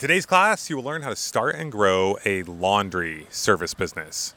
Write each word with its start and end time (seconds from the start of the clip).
In 0.00 0.08
today's 0.08 0.24
class, 0.24 0.70
you 0.70 0.76
will 0.76 0.82
learn 0.82 1.02
how 1.02 1.10
to 1.10 1.14
start 1.14 1.56
and 1.56 1.70
grow 1.70 2.16
a 2.24 2.42
laundry 2.44 3.26
service 3.28 3.74
business. 3.74 4.34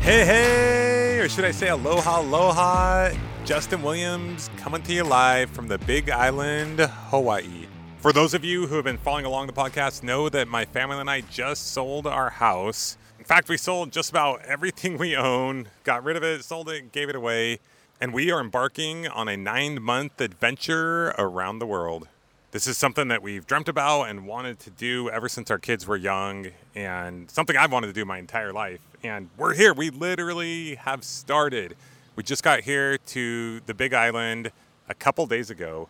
Hey, 0.00 0.26
hey, 0.26 1.18
or 1.18 1.30
should 1.30 1.46
I 1.46 1.50
say 1.50 1.68
aloha, 1.68 2.20
aloha. 2.20 3.12
Justin 3.46 3.80
Williams 3.80 4.50
coming 4.58 4.82
to 4.82 4.92
you 4.92 5.04
live 5.04 5.48
from 5.48 5.68
the 5.68 5.78
Big 5.78 6.10
Island, 6.10 6.80
Hawaii. 6.80 7.66
For 8.00 8.12
those 8.12 8.34
of 8.34 8.44
you 8.44 8.66
who 8.66 8.74
have 8.74 8.84
been 8.84 8.98
following 8.98 9.24
along 9.24 9.46
the 9.46 9.54
podcast, 9.54 10.02
know 10.02 10.28
that 10.28 10.46
my 10.46 10.66
family 10.66 10.98
and 10.98 11.08
I 11.08 11.22
just 11.22 11.68
sold 11.68 12.06
our 12.06 12.28
house. 12.28 12.98
In 13.18 13.24
fact, 13.24 13.48
we 13.48 13.56
sold 13.56 13.92
just 13.92 14.10
about 14.10 14.44
everything 14.44 14.98
we 14.98 15.16
own, 15.16 15.68
got 15.84 16.04
rid 16.04 16.18
of 16.18 16.22
it, 16.22 16.44
sold 16.44 16.68
it, 16.68 16.92
gave 16.92 17.08
it 17.08 17.16
away, 17.16 17.60
and 18.00 18.12
we 18.12 18.30
are 18.30 18.40
embarking 18.40 19.06
on 19.08 19.28
a 19.28 19.36
nine 19.36 19.82
month 19.82 20.20
adventure 20.20 21.08
around 21.18 21.58
the 21.58 21.66
world. 21.66 22.08
This 22.50 22.66
is 22.66 22.76
something 22.76 23.08
that 23.08 23.22
we've 23.22 23.46
dreamt 23.46 23.68
about 23.68 24.04
and 24.04 24.26
wanted 24.26 24.60
to 24.60 24.70
do 24.70 25.10
ever 25.10 25.28
since 25.28 25.50
our 25.50 25.58
kids 25.58 25.86
were 25.86 25.96
young, 25.96 26.48
and 26.74 27.30
something 27.30 27.56
I've 27.56 27.72
wanted 27.72 27.88
to 27.88 27.92
do 27.92 28.04
my 28.04 28.18
entire 28.18 28.52
life. 28.52 28.80
And 29.02 29.28
we're 29.36 29.54
here. 29.54 29.74
We 29.74 29.90
literally 29.90 30.76
have 30.76 31.02
started. 31.02 31.76
We 32.16 32.22
just 32.22 32.44
got 32.44 32.60
here 32.60 32.98
to 32.98 33.60
the 33.66 33.74
Big 33.74 33.92
Island 33.92 34.52
a 34.88 34.94
couple 34.94 35.26
days 35.26 35.50
ago, 35.50 35.88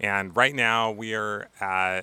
and 0.00 0.36
right 0.36 0.54
now 0.54 0.92
we 0.92 1.14
are 1.14 1.48
at, 1.60 2.00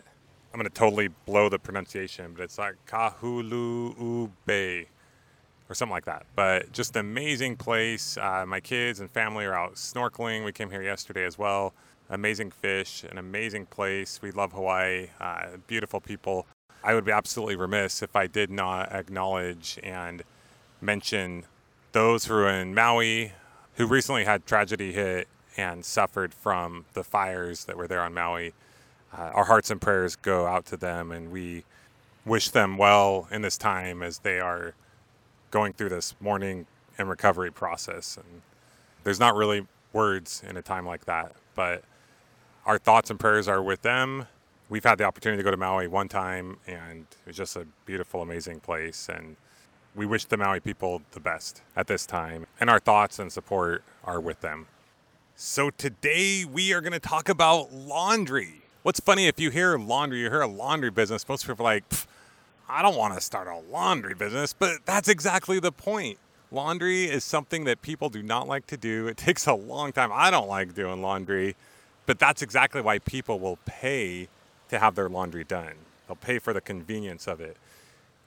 I'm 0.54 0.60
going 0.60 0.66
to 0.66 0.70
totally 0.70 1.08
blow 1.26 1.48
the 1.48 1.60
pronunciation, 1.60 2.34
but 2.36 2.44
it's 2.44 2.58
like 2.58 2.76
Kahului 2.88 4.30
Bay 4.46 4.88
or 5.72 5.74
something 5.74 5.94
like 5.94 6.06
that. 6.06 6.26
But 6.36 6.72
just 6.74 6.98
amazing 6.98 7.56
place. 7.56 8.18
Uh, 8.18 8.46
my 8.46 8.60
kids 8.60 9.00
and 9.00 9.10
family 9.10 9.46
are 9.46 9.54
out 9.54 9.76
snorkeling. 9.76 10.44
We 10.44 10.52
came 10.52 10.70
here 10.70 10.84
yesterday 10.84 11.24
as 11.26 11.38
well 11.38 11.74
amazing 12.12 12.52
fish, 12.52 13.06
an 13.10 13.18
amazing 13.18 13.66
place. 13.66 14.22
We 14.22 14.32
love 14.32 14.52
Hawaii, 14.52 15.08
uh, 15.20 15.48
beautiful 15.66 16.02
people. 16.02 16.46
I 16.84 16.94
would 16.94 17.06
be 17.06 17.12
absolutely 17.12 17.56
remiss 17.56 18.04
if 18.04 18.16
I 18.16 18.28
did 18.28 18.52
not 18.52 18.92
acknowledge 18.92 19.80
and 19.82 20.22
mention 20.82 21.46
those 21.94 22.26
who 22.26 22.34
are 22.34 22.50
in 22.50 22.76
Maui 22.76 23.32
who 23.76 23.88
recently 23.88 24.26
had 24.26 24.46
tragedy 24.46 24.92
hit 24.92 25.28
and 25.58 25.86
suffered 25.86 26.34
from 26.34 26.86
the 26.94 27.04
fires 27.04 27.66
that 27.66 27.78
were 27.78 27.88
there 27.88 28.02
on 28.02 28.14
Maui. 28.14 28.54
Uh, 29.18 29.32
our 29.34 29.46
hearts 29.46 29.72
and 29.72 29.80
prayers 29.80 30.16
go 30.16 30.46
out 30.46 30.66
to 30.66 30.78
them, 30.78 31.12
and 31.12 31.32
we 31.32 31.64
wish 32.26 32.50
them 32.50 32.78
well 32.78 33.28
in 33.32 33.42
this 33.42 33.58
time 33.58 34.04
as 34.04 34.20
they 34.20 34.40
are 34.40 34.74
going 35.52 35.74
through 35.74 35.90
this 35.90 36.16
mourning 36.20 36.66
and 36.98 37.10
recovery 37.10 37.52
process. 37.52 38.18
And 38.18 38.42
there's 39.04 39.20
not 39.20 39.36
really 39.36 39.68
words 39.94 40.42
in 40.48 40.58
a 40.58 40.62
time 40.62 40.86
like 40.86 41.06
that, 41.06 41.34
but 41.54 41.84
our 42.66 42.78
thoughts 42.78 43.10
and 43.10 43.20
prayers 43.20 43.48
are 43.48 43.62
with 43.62 43.82
them. 43.82 44.28
We've 44.70 44.84
had 44.84 44.98
the 44.98 45.04
opportunity 45.04 45.42
to 45.42 45.44
go 45.44 45.52
to 45.52 45.58
Maui 45.58 45.88
one 45.88 46.08
time, 46.08 46.58
and 46.66 47.02
it 47.02 47.28
was 47.28 47.36
just 47.36 47.56
a 47.58 47.68
beautiful, 47.86 48.22
amazing 48.22 48.62
place. 48.62 49.10
And 49.10 49.36
we 49.96 50.06
wish 50.06 50.26
the 50.26 50.38
Maui 50.38 50.62
people 50.62 51.02
the 51.12 51.20
best 51.20 51.62
at 51.76 51.88
this 51.88 52.06
time, 52.06 52.48
and 52.60 52.70
our 52.70 52.80
thoughts 52.80 53.20
and 53.20 53.32
support 53.32 53.84
are 54.06 54.22
with 54.22 54.40
them. 54.40 54.68
So 55.36 55.72
today 55.72 56.46
we 56.46 56.72
are 56.72 56.82
going 56.82 56.94
to 56.94 57.00
talk 57.00 57.28
about 57.28 57.74
laundry. 57.74 58.62
What's 58.84 59.00
funny 59.00 59.28
if 59.28 59.40
you 59.40 59.50
hear 59.50 59.78
laundry, 59.78 60.20
you 60.22 60.30
hear 60.30 60.42
a 60.42 60.48
laundry 60.48 60.92
business, 60.92 61.28
most 61.28 61.46
people 61.46 61.66
are 61.66 61.74
like, 61.74 61.84
I 62.72 62.82
don't 62.82 62.96
want 62.96 63.14
to 63.16 63.22
start 63.22 63.50
a 63.50 63.58
laundry 63.70 64.16
business, 64.16 64.54
but 64.54 64.86
that's 64.86 65.10
exactly 65.10 65.60
the 65.60 65.74
point. 65.74 66.18
Laundry 66.52 67.04
is 67.04 67.26
something 67.26 67.66
that 67.66 67.82
people 67.82 68.08
do 68.08 68.24
not 68.24 68.48
like 68.48 68.66
to 68.68 68.78
do. 68.78 69.08
It 69.08 69.18
takes 69.28 69.46
a 69.46 69.54
long 69.54 69.92
time. 69.92 70.10
I 70.14 70.32
don't 70.32 70.48
like 70.48 70.74
doing 70.74 71.02
laundry. 71.02 71.56
But 72.06 72.18
that's 72.18 72.42
exactly 72.42 72.82
why 72.82 73.00
people 73.00 73.40
will 73.40 73.58
pay 73.66 74.28
to 74.70 74.80
have 74.80 74.96
their 74.96 75.10
laundry 75.10 75.44
done. 75.44 75.74
They'll 76.08 76.16
pay 76.16 76.40
for 76.40 76.54
the 76.54 76.62
convenience 76.62 77.28
of 77.28 77.42
it. 77.42 77.58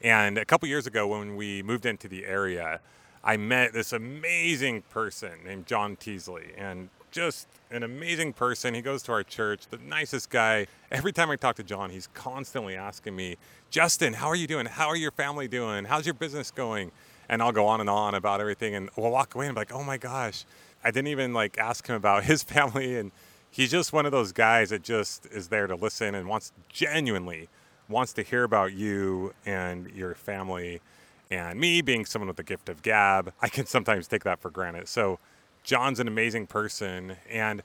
And 0.02 0.36
a 0.36 0.44
couple 0.44 0.68
years 0.68 0.86
ago, 0.86 1.08
when 1.08 1.36
we 1.36 1.62
moved 1.62 1.86
into 1.86 2.06
the 2.06 2.26
area, 2.26 2.80
I 3.22 3.38
met 3.38 3.72
this 3.72 3.92
amazing 3.92 4.82
person 4.82 5.32
named 5.44 5.66
John 5.66 5.96
Teasley. 5.96 6.52
And 6.56 6.90
just 7.14 7.46
an 7.70 7.84
amazing 7.84 8.32
person. 8.32 8.74
He 8.74 8.82
goes 8.82 9.04
to 9.04 9.12
our 9.12 9.22
church, 9.22 9.68
the 9.68 9.78
nicest 9.78 10.30
guy. 10.30 10.66
Every 10.90 11.12
time 11.12 11.30
I 11.30 11.36
talk 11.36 11.54
to 11.56 11.62
John, 11.62 11.90
he's 11.90 12.08
constantly 12.08 12.74
asking 12.74 13.14
me, 13.14 13.36
Justin, 13.70 14.14
how 14.14 14.26
are 14.26 14.34
you 14.34 14.48
doing? 14.48 14.66
How 14.66 14.88
are 14.88 14.96
your 14.96 15.12
family 15.12 15.46
doing? 15.46 15.84
How's 15.84 16.06
your 16.06 16.14
business 16.14 16.50
going? 16.50 16.90
And 17.28 17.40
I'll 17.40 17.52
go 17.52 17.66
on 17.66 17.80
and 17.80 17.88
on 17.88 18.16
about 18.16 18.40
everything. 18.40 18.74
And 18.74 18.90
we'll 18.96 19.12
walk 19.12 19.36
away 19.36 19.46
and 19.46 19.54
be 19.54 19.60
like, 19.60 19.72
oh 19.72 19.84
my 19.84 19.96
gosh. 19.96 20.44
I 20.82 20.90
didn't 20.90 21.06
even 21.06 21.32
like 21.32 21.56
ask 21.56 21.86
him 21.86 21.94
about 21.94 22.24
his 22.32 22.42
family 22.42 22.98
and 22.98 23.12
he's 23.48 23.70
just 23.70 23.92
one 23.92 24.06
of 24.06 24.12
those 24.12 24.32
guys 24.32 24.70
that 24.70 24.82
just 24.82 25.26
is 25.26 25.48
there 25.48 25.68
to 25.68 25.76
listen 25.76 26.16
and 26.16 26.28
wants 26.28 26.52
genuinely 26.68 27.48
wants 27.88 28.12
to 28.14 28.22
hear 28.22 28.42
about 28.42 28.72
you 28.72 29.32
and 29.46 29.88
your 29.90 30.14
family 30.14 30.80
and 31.30 31.60
me 31.60 31.80
being 31.80 32.04
someone 32.04 32.26
with 32.26 32.36
the 32.36 32.42
gift 32.42 32.68
of 32.68 32.82
gab 32.82 33.32
i 33.40 33.48
can 33.48 33.66
sometimes 33.66 34.08
take 34.08 34.24
that 34.24 34.40
for 34.40 34.50
granted 34.50 34.88
so 34.88 35.18
john's 35.64 35.98
an 36.00 36.08
amazing 36.08 36.46
person 36.46 37.16
and 37.28 37.62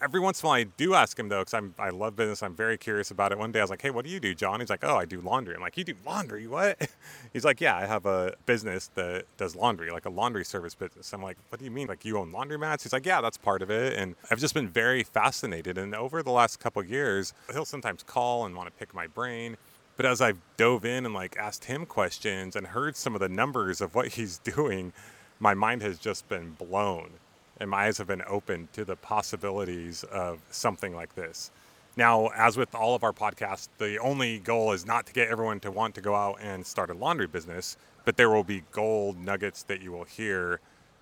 every 0.00 0.20
once 0.20 0.42
in 0.42 0.46
a 0.46 0.48
while 0.48 0.60
I 0.60 0.64
do 0.64 0.94
ask 0.94 1.18
him 1.18 1.28
though, 1.28 1.44
because 1.44 1.72
I 1.78 1.90
love 1.90 2.16
business. 2.16 2.42
I'm 2.42 2.54
very 2.54 2.78
curious 2.78 3.10
about 3.10 3.32
it. 3.32 3.38
One 3.38 3.52
day 3.52 3.60
I 3.60 3.62
was 3.62 3.70
like, 3.70 3.82
"Hey, 3.82 3.90
what 3.90 4.04
do 4.04 4.10
you 4.10 4.20
do, 4.20 4.34
John?" 4.34 4.60
He's 4.60 4.70
like, 4.70 4.84
"Oh, 4.84 4.96
I 4.96 5.04
do 5.04 5.20
laundry." 5.20 5.54
I'm 5.54 5.60
like, 5.60 5.76
"You 5.76 5.84
do 5.84 5.94
laundry? 6.06 6.46
What?" 6.46 6.88
He's 7.32 7.44
like, 7.44 7.60
"Yeah, 7.60 7.76
I 7.76 7.86
have 7.86 8.06
a 8.06 8.34
business 8.46 8.90
that 8.94 9.24
does 9.36 9.56
laundry, 9.56 9.90
like 9.90 10.06
a 10.06 10.10
laundry 10.10 10.44
service 10.44 10.74
business." 10.74 11.12
I'm 11.12 11.22
like, 11.22 11.36
"What 11.48 11.58
do 11.58 11.64
you 11.64 11.70
mean? 11.70 11.88
Like 11.88 12.04
you 12.04 12.18
own 12.18 12.32
laundromats?" 12.32 12.82
He's 12.82 12.92
like, 12.92 13.06
"Yeah, 13.06 13.20
that's 13.20 13.36
part 13.36 13.62
of 13.62 13.70
it." 13.70 13.94
And 13.94 14.14
I've 14.30 14.40
just 14.40 14.54
been 14.54 14.68
very 14.68 15.02
fascinated. 15.02 15.78
And 15.78 15.94
over 15.94 16.22
the 16.22 16.30
last 16.30 16.60
couple 16.60 16.82
years, 16.84 17.32
he'll 17.52 17.64
sometimes 17.64 18.02
call 18.02 18.46
and 18.46 18.54
want 18.54 18.68
to 18.68 18.78
pick 18.78 18.94
my 18.94 19.06
brain. 19.06 19.56
But 19.96 20.06
as 20.06 20.20
I've 20.20 20.38
dove 20.56 20.84
in 20.84 21.06
and 21.06 21.14
like 21.14 21.36
asked 21.36 21.64
him 21.64 21.84
questions 21.84 22.54
and 22.54 22.68
heard 22.68 22.96
some 22.96 23.14
of 23.14 23.20
the 23.20 23.28
numbers 23.28 23.80
of 23.80 23.94
what 23.94 24.08
he's 24.08 24.38
doing, 24.56 24.92
my 25.40 25.54
mind 25.54 25.82
has 25.82 25.98
just 25.98 26.28
been 26.28 26.52
blown 26.52 27.10
and 27.60 27.68
my 27.70 27.86
eyes 27.86 27.98
have 27.98 28.06
been 28.06 28.22
opened 28.26 28.72
to 28.72 28.84
the 28.84 28.96
possibilities 28.96 30.04
of 30.04 30.40
something 30.50 30.94
like 30.94 31.14
this. 31.14 31.50
Now, 31.96 32.28
as 32.28 32.56
with 32.56 32.74
all 32.74 32.94
of 32.94 33.02
our 33.02 33.12
podcasts, 33.12 33.68
the 33.78 33.98
only 33.98 34.38
goal 34.38 34.72
is 34.72 34.86
not 34.86 35.06
to 35.06 35.12
get 35.12 35.28
everyone 35.28 35.58
to 35.60 35.70
want 35.70 35.96
to 35.96 36.00
go 36.00 36.14
out 36.14 36.38
and 36.40 36.64
start 36.64 36.90
a 36.90 36.94
laundry 36.94 37.26
business, 37.26 37.76
but 38.04 38.16
there 38.16 38.30
will 38.30 38.44
be 38.44 38.62
gold 38.70 39.18
nuggets 39.18 39.64
that 39.64 39.82
you 39.82 39.90
will 39.90 40.04
hear 40.04 40.60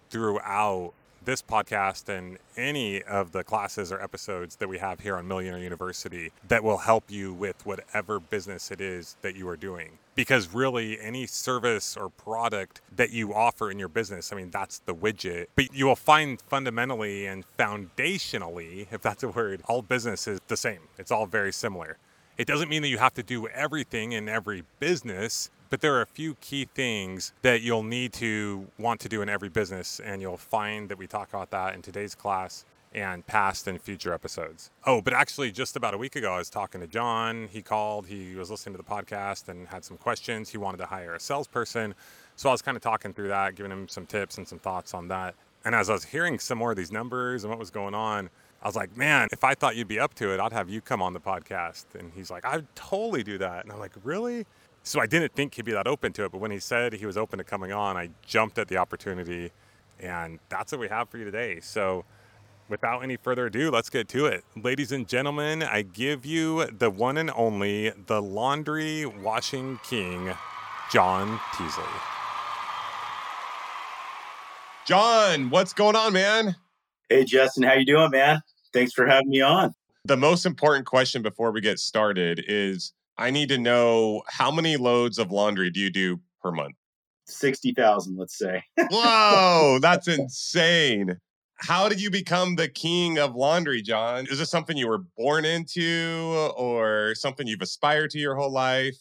throughout 0.08 0.94
this 1.26 1.42
podcast 1.42 2.08
and 2.08 2.38
any 2.56 3.02
of 3.02 3.32
the 3.32 3.44
classes 3.44 3.92
or 3.92 4.00
episodes 4.00 4.56
that 4.56 4.68
we 4.68 4.78
have 4.78 5.00
here 5.00 5.16
on 5.16 5.28
Millionaire 5.28 5.60
University 5.60 6.30
that 6.48 6.64
will 6.64 6.78
help 6.78 7.10
you 7.10 7.34
with 7.34 7.66
whatever 7.66 8.18
business 8.18 8.70
it 8.70 8.80
is 8.80 9.16
that 9.22 9.34
you 9.34 9.48
are 9.48 9.56
doing. 9.56 9.98
Because 10.16 10.52
really, 10.52 10.98
any 10.98 11.26
service 11.26 11.96
or 11.96 12.08
product 12.08 12.80
that 12.96 13.10
you 13.10 13.34
offer 13.34 13.70
in 13.70 13.78
your 13.78 13.88
business, 13.88 14.32
I 14.32 14.36
mean, 14.36 14.50
that's 14.50 14.80
the 14.80 14.94
widget. 14.94 15.46
But 15.54 15.72
you 15.74 15.86
will 15.86 15.94
find 15.94 16.40
fundamentally 16.40 17.26
and 17.26 17.44
foundationally, 17.58 18.86
if 18.90 19.02
that's 19.02 19.22
a 19.22 19.28
word, 19.28 19.62
all 19.68 19.82
business 19.82 20.26
is 20.26 20.40
the 20.48 20.56
same. 20.56 20.80
It's 20.98 21.10
all 21.10 21.26
very 21.26 21.52
similar. 21.52 21.98
It 22.38 22.46
doesn't 22.46 22.68
mean 22.68 22.82
that 22.82 22.88
you 22.88 22.98
have 22.98 23.14
to 23.14 23.22
do 23.22 23.46
everything 23.48 24.12
in 24.12 24.28
every 24.28 24.64
business, 24.80 25.50
but 25.70 25.80
there 25.80 25.94
are 25.94 26.02
a 26.02 26.06
few 26.06 26.34
key 26.36 26.66
things 26.74 27.32
that 27.42 27.60
you'll 27.62 27.82
need 27.82 28.12
to 28.14 28.66
want 28.78 29.00
to 29.00 29.08
do 29.08 29.22
in 29.22 29.28
every 29.28 29.48
business, 29.48 30.00
and 30.00 30.22
you'll 30.22 30.36
find 30.36 30.88
that 30.88 30.98
we 30.98 31.06
talk 31.06 31.28
about 31.28 31.50
that 31.50 31.74
in 31.74 31.82
today's 31.82 32.14
class 32.14 32.64
and 32.96 33.24
past 33.26 33.68
and 33.68 33.80
future 33.80 34.12
episodes. 34.12 34.70
Oh, 34.84 35.00
but 35.00 35.12
actually, 35.12 35.52
just 35.52 35.76
about 35.76 35.94
a 35.94 35.98
week 35.98 36.16
ago, 36.16 36.32
I 36.32 36.38
was 36.38 36.50
talking 36.50 36.80
to 36.80 36.88
John. 36.88 37.48
He 37.52 37.62
called, 37.62 38.06
he 38.08 38.34
was 38.34 38.50
listening 38.50 38.74
to 38.74 38.78
the 38.78 38.88
podcast 38.88 39.48
and 39.48 39.68
had 39.68 39.84
some 39.84 39.96
questions. 39.98 40.50
He 40.50 40.58
wanted 40.58 40.78
to 40.78 40.86
hire 40.86 41.14
a 41.14 41.20
salesperson. 41.20 41.94
So 42.34 42.48
I 42.48 42.52
was 42.52 42.62
kind 42.62 42.76
of 42.76 42.82
talking 42.82 43.12
through 43.12 43.28
that, 43.28 43.54
giving 43.54 43.70
him 43.70 43.86
some 43.86 44.06
tips 44.06 44.38
and 44.38 44.48
some 44.48 44.58
thoughts 44.58 44.94
on 44.94 45.08
that. 45.08 45.34
And 45.64 45.74
as 45.74 45.90
I 45.90 45.92
was 45.92 46.04
hearing 46.04 46.38
some 46.38 46.58
more 46.58 46.70
of 46.70 46.76
these 46.76 46.90
numbers 46.90 47.44
and 47.44 47.50
what 47.50 47.58
was 47.58 47.70
going 47.70 47.94
on, 47.94 48.30
I 48.62 48.66
was 48.66 48.76
like, 48.76 48.96
man, 48.96 49.28
if 49.30 49.44
I 49.44 49.54
thought 49.54 49.76
you'd 49.76 49.88
be 49.88 50.00
up 50.00 50.14
to 50.14 50.32
it, 50.32 50.40
I'd 50.40 50.52
have 50.52 50.70
you 50.70 50.80
come 50.80 51.02
on 51.02 51.12
the 51.12 51.20
podcast. 51.20 51.84
And 51.98 52.10
he's 52.14 52.30
like, 52.30 52.44
I'd 52.46 52.66
totally 52.74 53.22
do 53.22 53.36
that. 53.38 53.64
And 53.64 53.72
I'm 53.72 53.78
like, 53.78 53.92
really? 54.02 54.46
so 54.86 55.00
I 55.00 55.06
didn't 55.06 55.32
think 55.34 55.54
he'd 55.54 55.64
be 55.64 55.72
that 55.72 55.88
open 55.88 56.12
to 56.12 56.24
it. 56.24 56.32
But 56.32 56.40
when 56.40 56.52
he 56.52 56.60
said 56.60 56.92
he 56.92 57.06
was 57.06 57.16
open 57.16 57.38
to 57.38 57.44
coming 57.44 57.72
on, 57.72 57.96
I 57.96 58.10
jumped 58.24 58.56
at 58.56 58.68
the 58.68 58.76
opportunity, 58.76 59.50
and 59.98 60.38
that's 60.48 60.70
what 60.70 60.80
we 60.80 60.88
have 60.88 61.08
for 61.08 61.18
you 61.18 61.24
today. 61.24 61.58
So, 61.60 62.04
without 62.68 63.02
any 63.02 63.16
further 63.16 63.46
ado, 63.46 63.70
let's 63.70 63.90
get 63.90 64.08
to 64.08 64.26
it. 64.26 64.44
Ladies 64.56 64.92
and 64.92 65.08
gentlemen, 65.08 65.62
I 65.62 65.82
give 65.82 66.26
you 66.26 66.66
the 66.66 66.90
one 66.90 67.16
and 67.16 67.30
only, 67.34 67.90
the 67.90 68.20
laundry 68.20 69.06
washing 69.06 69.78
king, 69.82 70.32
John 70.90 71.40
Teasley. 71.56 71.84
John, 74.86 75.50
what's 75.50 75.72
going 75.72 75.96
on, 75.96 76.12
man? 76.12 76.56
Hey, 77.08 77.24
Justin, 77.24 77.64
how 77.64 77.74
you 77.74 77.84
doing, 77.84 78.10
man? 78.10 78.40
Thanks 78.72 78.92
for 78.92 79.06
having 79.06 79.30
me 79.30 79.40
on. 79.40 79.74
The 80.04 80.16
most 80.16 80.46
important 80.46 80.86
question 80.86 81.22
before 81.22 81.50
we 81.50 81.60
get 81.60 81.80
started 81.80 82.44
is 82.46 82.92
I 83.18 83.30
need 83.30 83.48
to 83.48 83.58
know 83.58 84.22
how 84.28 84.50
many 84.50 84.76
loads 84.76 85.18
of 85.18 85.32
laundry 85.32 85.70
do 85.70 85.80
you 85.80 85.90
do 85.90 86.20
per 86.40 86.52
month? 86.52 86.76
60,000, 87.24 88.16
let's 88.16 88.38
say. 88.38 88.62
Whoa, 88.90 89.78
that's 89.80 90.06
insane. 90.06 91.18
How 91.58 91.88
did 91.88 92.00
you 92.00 92.10
become 92.10 92.56
the 92.56 92.68
king 92.68 93.18
of 93.18 93.34
laundry, 93.34 93.82
John? 93.82 94.26
Is 94.30 94.38
this 94.38 94.50
something 94.50 94.76
you 94.76 94.88
were 94.88 95.04
born 95.16 95.44
into 95.44 96.50
or 96.56 97.14
something 97.14 97.46
you've 97.46 97.62
aspired 97.62 98.10
to 98.10 98.18
your 98.18 98.36
whole 98.36 98.52
life? 98.52 98.96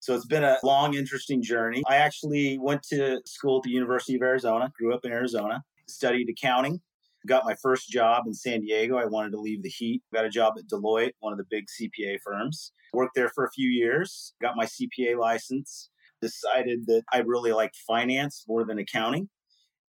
So 0.00 0.14
it's 0.14 0.26
been 0.26 0.44
a 0.44 0.58
long, 0.62 0.94
interesting 0.94 1.42
journey. 1.42 1.82
I 1.88 1.96
actually 1.96 2.58
went 2.58 2.82
to 2.90 3.22
school 3.24 3.58
at 3.58 3.62
the 3.62 3.70
University 3.70 4.16
of 4.16 4.22
Arizona, 4.22 4.70
grew 4.78 4.92
up 4.92 5.04
in 5.04 5.12
Arizona, 5.12 5.62
studied 5.86 6.28
accounting, 6.28 6.80
got 7.26 7.44
my 7.44 7.54
first 7.62 7.88
job 7.88 8.24
in 8.26 8.34
San 8.34 8.60
Diego. 8.60 8.96
I 8.96 9.06
wanted 9.06 9.30
to 9.30 9.40
leave 9.40 9.62
the 9.62 9.70
heat. 9.70 10.02
Got 10.12 10.26
a 10.26 10.28
job 10.28 10.54
at 10.58 10.66
Deloitte, 10.66 11.12
one 11.20 11.32
of 11.32 11.38
the 11.38 11.46
big 11.48 11.64
CPA 11.68 12.18
firms. 12.22 12.72
Worked 12.92 13.14
there 13.14 13.30
for 13.34 13.46
a 13.46 13.50
few 13.50 13.68
years, 13.68 14.34
got 14.42 14.56
my 14.56 14.66
CPA 14.66 15.18
license, 15.18 15.90
decided 16.20 16.86
that 16.86 17.02
I 17.12 17.18
really 17.18 17.52
liked 17.52 17.76
finance 17.86 18.44
more 18.46 18.64
than 18.64 18.78
accounting. 18.78 19.28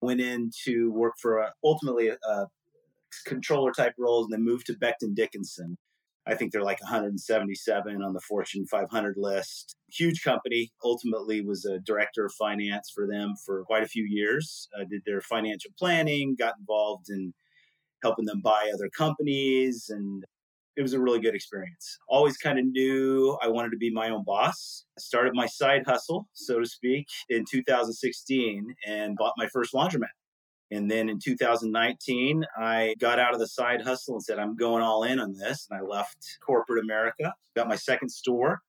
Went 0.04 0.20
in 0.20 0.52
to 0.66 0.92
work 0.92 1.14
for 1.22 1.38
a, 1.38 1.54
ultimately 1.64 2.10
a, 2.10 2.18
a 2.28 2.48
controller 3.26 3.72
type 3.72 3.94
roles 3.98 4.26
and 4.26 4.34
then 4.34 4.44
moved 4.44 4.66
to 4.66 4.74
Becton 4.74 5.16
Dickinson. 5.16 5.78
I 6.28 6.36
think 6.36 6.52
they're 6.52 6.62
like 6.62 6.82
177 6.82 8.04
on 8.04 8.14
the 8.14 8.20
Fortune 8.20 8.66
500 8.66 9.16
list. 9.18 9.78
Huge 9.92 10.22
company. 10.22 10.72
Ultimately, 10.84 11.42
was 11.42 11.64
a 11.64 11.80
director 11.80 12.26
of 12.26 12.34
finance 12.34 12.92
for 12.94 13.08
them 13.08 13.36
for 13.46 13.64
quite 13.64 13.84
a 13.84 13.88
few 13.88 14.06
years. 14.06 14.68
I 14.78 14.84
did 14.84 15.04
their 15.06 15.22
financial 15.22 15.72
planning, 15.80 16.36
got 16.38 16.56
involved 16.60 17.10
in 17.10 17.34
helping 18.02 18.26
them 18.26 18.42
buy 18.42 18.72
other 18.74 18.90
companies, 18.90 19.90
and 19.90 20.26
it 20.75 20.81
was 20.81 20.94
a 20.94 21.00
really 21.00 21.20
good 21.20 21.36
experience. 21.36 21.98
Always 22.08 22.38
kind 22.38 22.58
of 22.58 22.66
knew 22.66 23.38
I 23.42 23.48
wanted 23.48 23.72
to 23.72 23.78
be 23.78 23.92
my 23.92 24.10
own 24.10 24.24
boss. 24.24 24.86
I 24.98 25.02
started 25.02 25.34
my 25.36 25.46
side 25.46 25.84
hustle, 25.86 26.28
so 26.34 26.60
to 26.60 26.66
speak, 26.66 27.08
in 27.30 27.46
2016 27.50 28.75
and 28.88 29.16
bought 29.16 29.34
my 29.38 29.48
first 29.48 29.74
laundromat. 29.74 30.08
And 30.72 30.90
then 30.90 31.08
in 31.10 31.20
2019, 31.20 32.44
I 32.58 32.96
got 33.00 33.20
out 33.20 33.34
of 33.34 33.40
the 33.40 33.48
side 33.48 33.81
hustle 33.84 34.16
and 34.16 34.24
said, 34.24 34.40
I'm 34.40 34.56
going 34.56 34.81
all 34.81 35.04
in 35.04 35.20
on 35.20 35.34
this. 35.34 35.68
And 35.70 35.80
I 35.80 35.84
left 35.84 36.18
corporate 36.44 36.84
America, 36.84 37.31
got 37.56 37.68
my 37.68 37.75
second 37.75 38.10
store, 38.10 38.62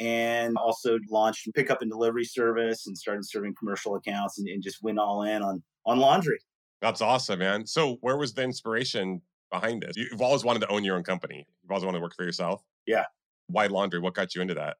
and 0.00 0.56
also 0.56 0.98
launched 1.10 1.48
pickup 1.54 1.80
and 1.80 1.90
delivery 1.90 2.24
service 2.24 2.88
and 2.88 2.98
started 2.98 3.24
serving 3.24 3.54
commercial 3.56 3.94
accounts 3.94 4.38
and, 4.38 4.48
and 4.48 4.62
just 4.62 4.82
went 4.82 4.98
all 4.98 5.22
in 5.22 5.42
on, 5.42 5.62
on 5.86 5.98
laundry. 5.98 6.40
That's 6.80 7.00
awesome, 7.00 7.40
man. 7.40 7.66
So, 7.66 7.98
where 8.00 8.16
was 8.16 8.34
the 8.34 8.42
inspiration 8.42 9.20
behind 9.50 9.82
this? 9.82 9.96
You've 9.96 10.22
always 10.22 10.44
wanted 10.44 10.60
to 10.60 10.68
own 10.68 10.84
your 10.84 10.96
own 10.96 11.04
company, 11.04 11.46
you've 11.62 11.70
always 11.70 11.84
wanted 11.84 11.98
to 11.98 12.02
work 12.02 12.14
for 12.14 12.24
yourself. 12.24 12.62
Yeah. 12.86 13.04
Why 13.48 13.66
laundry? 13.66 14.00
What 14.00 14.14
got 14.14 14.34
you 14.34 14.42
into 14.42 14.54
that? 14.54 14.76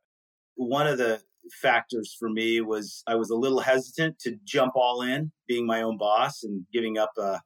One 0.56 0.86
of 0.86 0.98
the 0.98 1.20
factors 1.62 2.14
for 2.18 2.28
me 2.28 2.60
was 2.60 3.02
I 3.06 3.14
was 3.14 3.30
a 3.30 3.36
little 3.36 3.60
hesitant 3.60 4.18
to 4.20 4.36
jump 4.44 4.72
all 4.76 5.02
in, 5.02 5.32
being 5.46 5.66
my 5.66 5.82
own 5.82 5.96
boss 5.96 6.42
and 6.42 6.64
giving 6.72 6.98
up 6.98 7.12
a, 7.18 7.40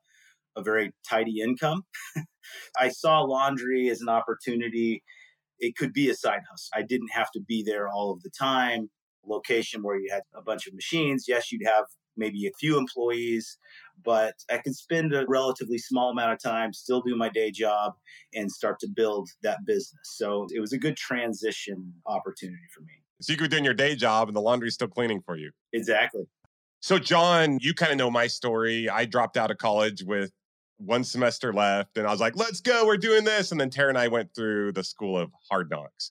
a 0.56 0.62
very 0.62 0.92
tidy 1.08 1.40
income. 1.40 1.84
I 2.78 2.88
saw 2.88 3.20
laundry 3.20 3.88
as 3.88 4.00
an 4.00 4.08
opportunity. 4.08 5.02
It 5.58 5.76
could 5.76 5.92
be 5.92 6.10
a 6.10 6.14
side 6.14 6.40
hustle. 6.50 6.70
I 6.74 6.82
didn't 6.82 7.12
have 7.12 7.30
to 7.32 7.40
be 7.40 7.62
there 7.62 7.88
all 7.88 8.10
of 8.10 8.22
the 8.22 8.30
time. 8.30 8.90
Location 9.24 9.82
where 9.82 9.96
you 9.96 10.08
had 10.10 10.22
a 10.34 10.42
bunch 10.42 10.66
of 10.66 10.74
machines. 10.74 11.26
Yes, 11.28 11.52
you'd 11.52 11.66
have 11.66 11.84
maybe 12.16 12.46
a 12.46 12.52
few 12.58 12.78
employees, 12.78 13.58
but 14.04 14.34
I 14.50 14.58
can 14.58 14.74
spend 14.74 15.14
a 15.14 15.24
relatively 15.28 15.78
small 15.78 16.10
amount 16.10 16.32
of 16.32 16.42
time, 16.42 16.72
still 16.72 17.00
do 17.00 17.16
my 17.16 17.28
day 17.28 17.50
job, 17.50 17.94
and 18.34 18.50
start 18.50 18.78
to 18.80 18.88
build 18.88 19.28
that 19.42 19.64
business. 19.66 20.00
So 20.16 20.46
it 20.54 20.60
was 20.60 20.72
a 20.72 20.78
good 20.78 20.96
transition 20.96 21.92
opportunity 22.06 22.64
for 22.74 22.80
me. 22.82 22.92
So 23.20 23.32
you 23.32 23.36
could 23.38 23.50
be 23.50 23.56
doing 23.56 23.64
your 23.64 23.74
day 23.74 23.94
job 23.94 24.28
and 24.28 24.36
the 24.36 24.40
laundry's 24.40 24.74
still 24.74 24.88
cleaning 24.88 25.22
for 25.24 25.36
you. 25.36 25.50
Exactly. 25.72 26.24
So, 26.80 26.98
John, 26.98 27.58
you 27.60 27.74
kind 27.74 27.92
of 27.92 27.98
know 27.98 28.10
my 28.10 28.26
story. 28.26 28.88
I 28.88 29.04
dropped 29.04 29.36
out 29.36 29.52
of 29.52 29.58
college 29.58 30.02
with 30.02 30.32
one 30.78 31.04
semester 31.04 31.52
left, 31.52 31.96
and 31.96 32.08
I 32.08 32.10
was 32.10 32.20
like, 32.20 32.36
let's 32.36 32.60
go, 32.60 32.84
we're 32.84 32.96
doing 32.96 33.22
this. 33.22 33.52
And 33.52 33.60
then 33.60 33.70
Tara 33.70 33.88
and 33.88 33.98
I 33.98 34.08
went 34.08 34.34
through 34.34 34.72
the 34.72 34.82
school 34.82 35.16
of 35.16 35.30
hard 35.48 35.70
knocks. 35.70 36.10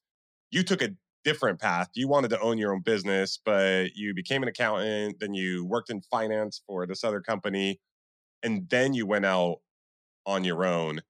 You 0.50 0.64
took 0.64 0.82
a 0.82 0.92
different 1.24 1.60
path. 1.60 1.90
You 1.96 2.08
wanted 2.08 2.30
to 2.30 2.40
own 2.42 2.58
your 2.58 2.74
own 2.74 2.82
business, 2.82 3.40
but 3.44 3.96
you 3.96 4.14
became 4.14 4.44
an 4.44 4.50
accountant, 4.50 5.20
then 5.20 5.34
you 5.34 5.66
worked 5.66 5.90
in 5.90 6.02
finance 6.02 6.62
for 6.68 6.86
this 6.88 7.04
other 7.04 7.22
company, 7.22 7.80
and 8.44 8.70
then 8.70 8.94
you 8.94 9.06
went 9.06 9.26
out 9.26 9.58
on 10.26 10.44
your 10.44 10.66
own 10.66 11.00
a 11.00 11.02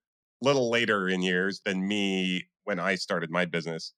little 0.41 0.69
later 0.69 1.09
in 1.09 1.21
years 1.21 1.61
than 1.65 1.87
me 1.87 2.47
when 2.65 2.79
I 2.79 2.95
started 2.95 3.31
my 3.31 3.45
business 3.45 3.93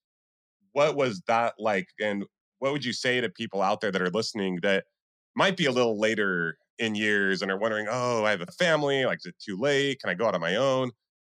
what 0.74 0.96
was 0.96 1.22
that 1.28 1.54
like? 1.58 1.88
And 2.02 2.26
what 2.60 2.72
would 2.72 2.86
you 2.86 2.94
say 2.94 3.22
to 3.22 3.30
people 3.30 3.62
out 3.62 3.82
there 3.82 3.92
that 3.92 4.02
are 4.02 4.10
listening 4.10 4.60
that 4.64 4.86
might 5.36 5.58
be 5.58 5.66
a 5.66 5.72
little 5.72 6.00
later 6.00 6.58
in 6.80 6.96
years 6.96 7.42
and 7.42 7.52
are 7.52 7.58
wondering, 7.58 7.88
oh, 7.90 8.26
I 8.26 8.32
have 8.32 8.42
a 8.42 8.48
family. 8.48 9.06
Like, 9.06 9.20
is 9.20 9.28
it 9.28 9.36
too 9.40 9.58
late? 9.58 10.02
Can 10.02 10.10
I 10.10 10.16
go 10.16 10.28
out 10.28 10.36
on 10.36 10.42
my 10.42 10.56
own? 10.56 10.92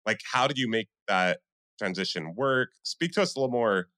Like, 0.06 0.20
how 0.30 0.46
did 0.46 0.58
you 0.58 0.68
make 0.68 0.88
that 1.08 1.38
transition 1.78 2.34
work? 2.34 2.70
Speak 2.82 3.12
to 3.12 3.22
us 3.22 3.36
a 3.36 3.38
little 3.38 3.52
more 3.52 3.88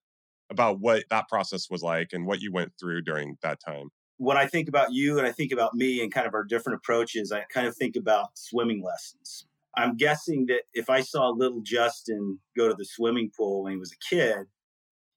about 0.51 0.81
what 0.81 1.05
that 1.11 1.29
process 1.29 1.71
was 1.71 1.83
like 1.83 2.11
and 2.13 2.27
what 2.27 2.41
you 2.41 2.53
went 2.53 2.73
through 2.79 3.03
during 3.03 3.37
that 3.43 3.61
time. 3.61 3.91
When 4.19 4.37
I 4.37 4.47
think 4.47 4.69
about 4.69 4.93
you 4.93 5.19
and 5.19 5.27
I 5.27 5.33
think 5.33 5.53
about 5.53 5.75
me 5.75 6.03
and 6.03 6.13
kind 6.13 6.27
of 6.27 6.35
our 6.35 6.45
different 6.45 6.79
approaches, 6.79 7.33
I 7.33 7.45
kind 7.53 7.67
of 7.67 7.77
think 7.77 7.97
about 7.97 8.31
swimming 8.35 8.83
lessons. 8.83 9.47
I'm 9.77 9.97
guessing 9.97 10.47
that 10.47 10.63
if 10.75 10.91
I 10.91 11.01
saw 11.01 11.29
little 11.29 11.61
Justin 11.63 12.39
go 12.57 12.69
to 12.69 12.75
the 12.75 12.85
swimming 12.85 13.31
pool 13.35 13.63
when 13.63 13.73
he 13.73 13.79
was 13.79 13.93
a 13.93 14.15
kid, 14.15 14.47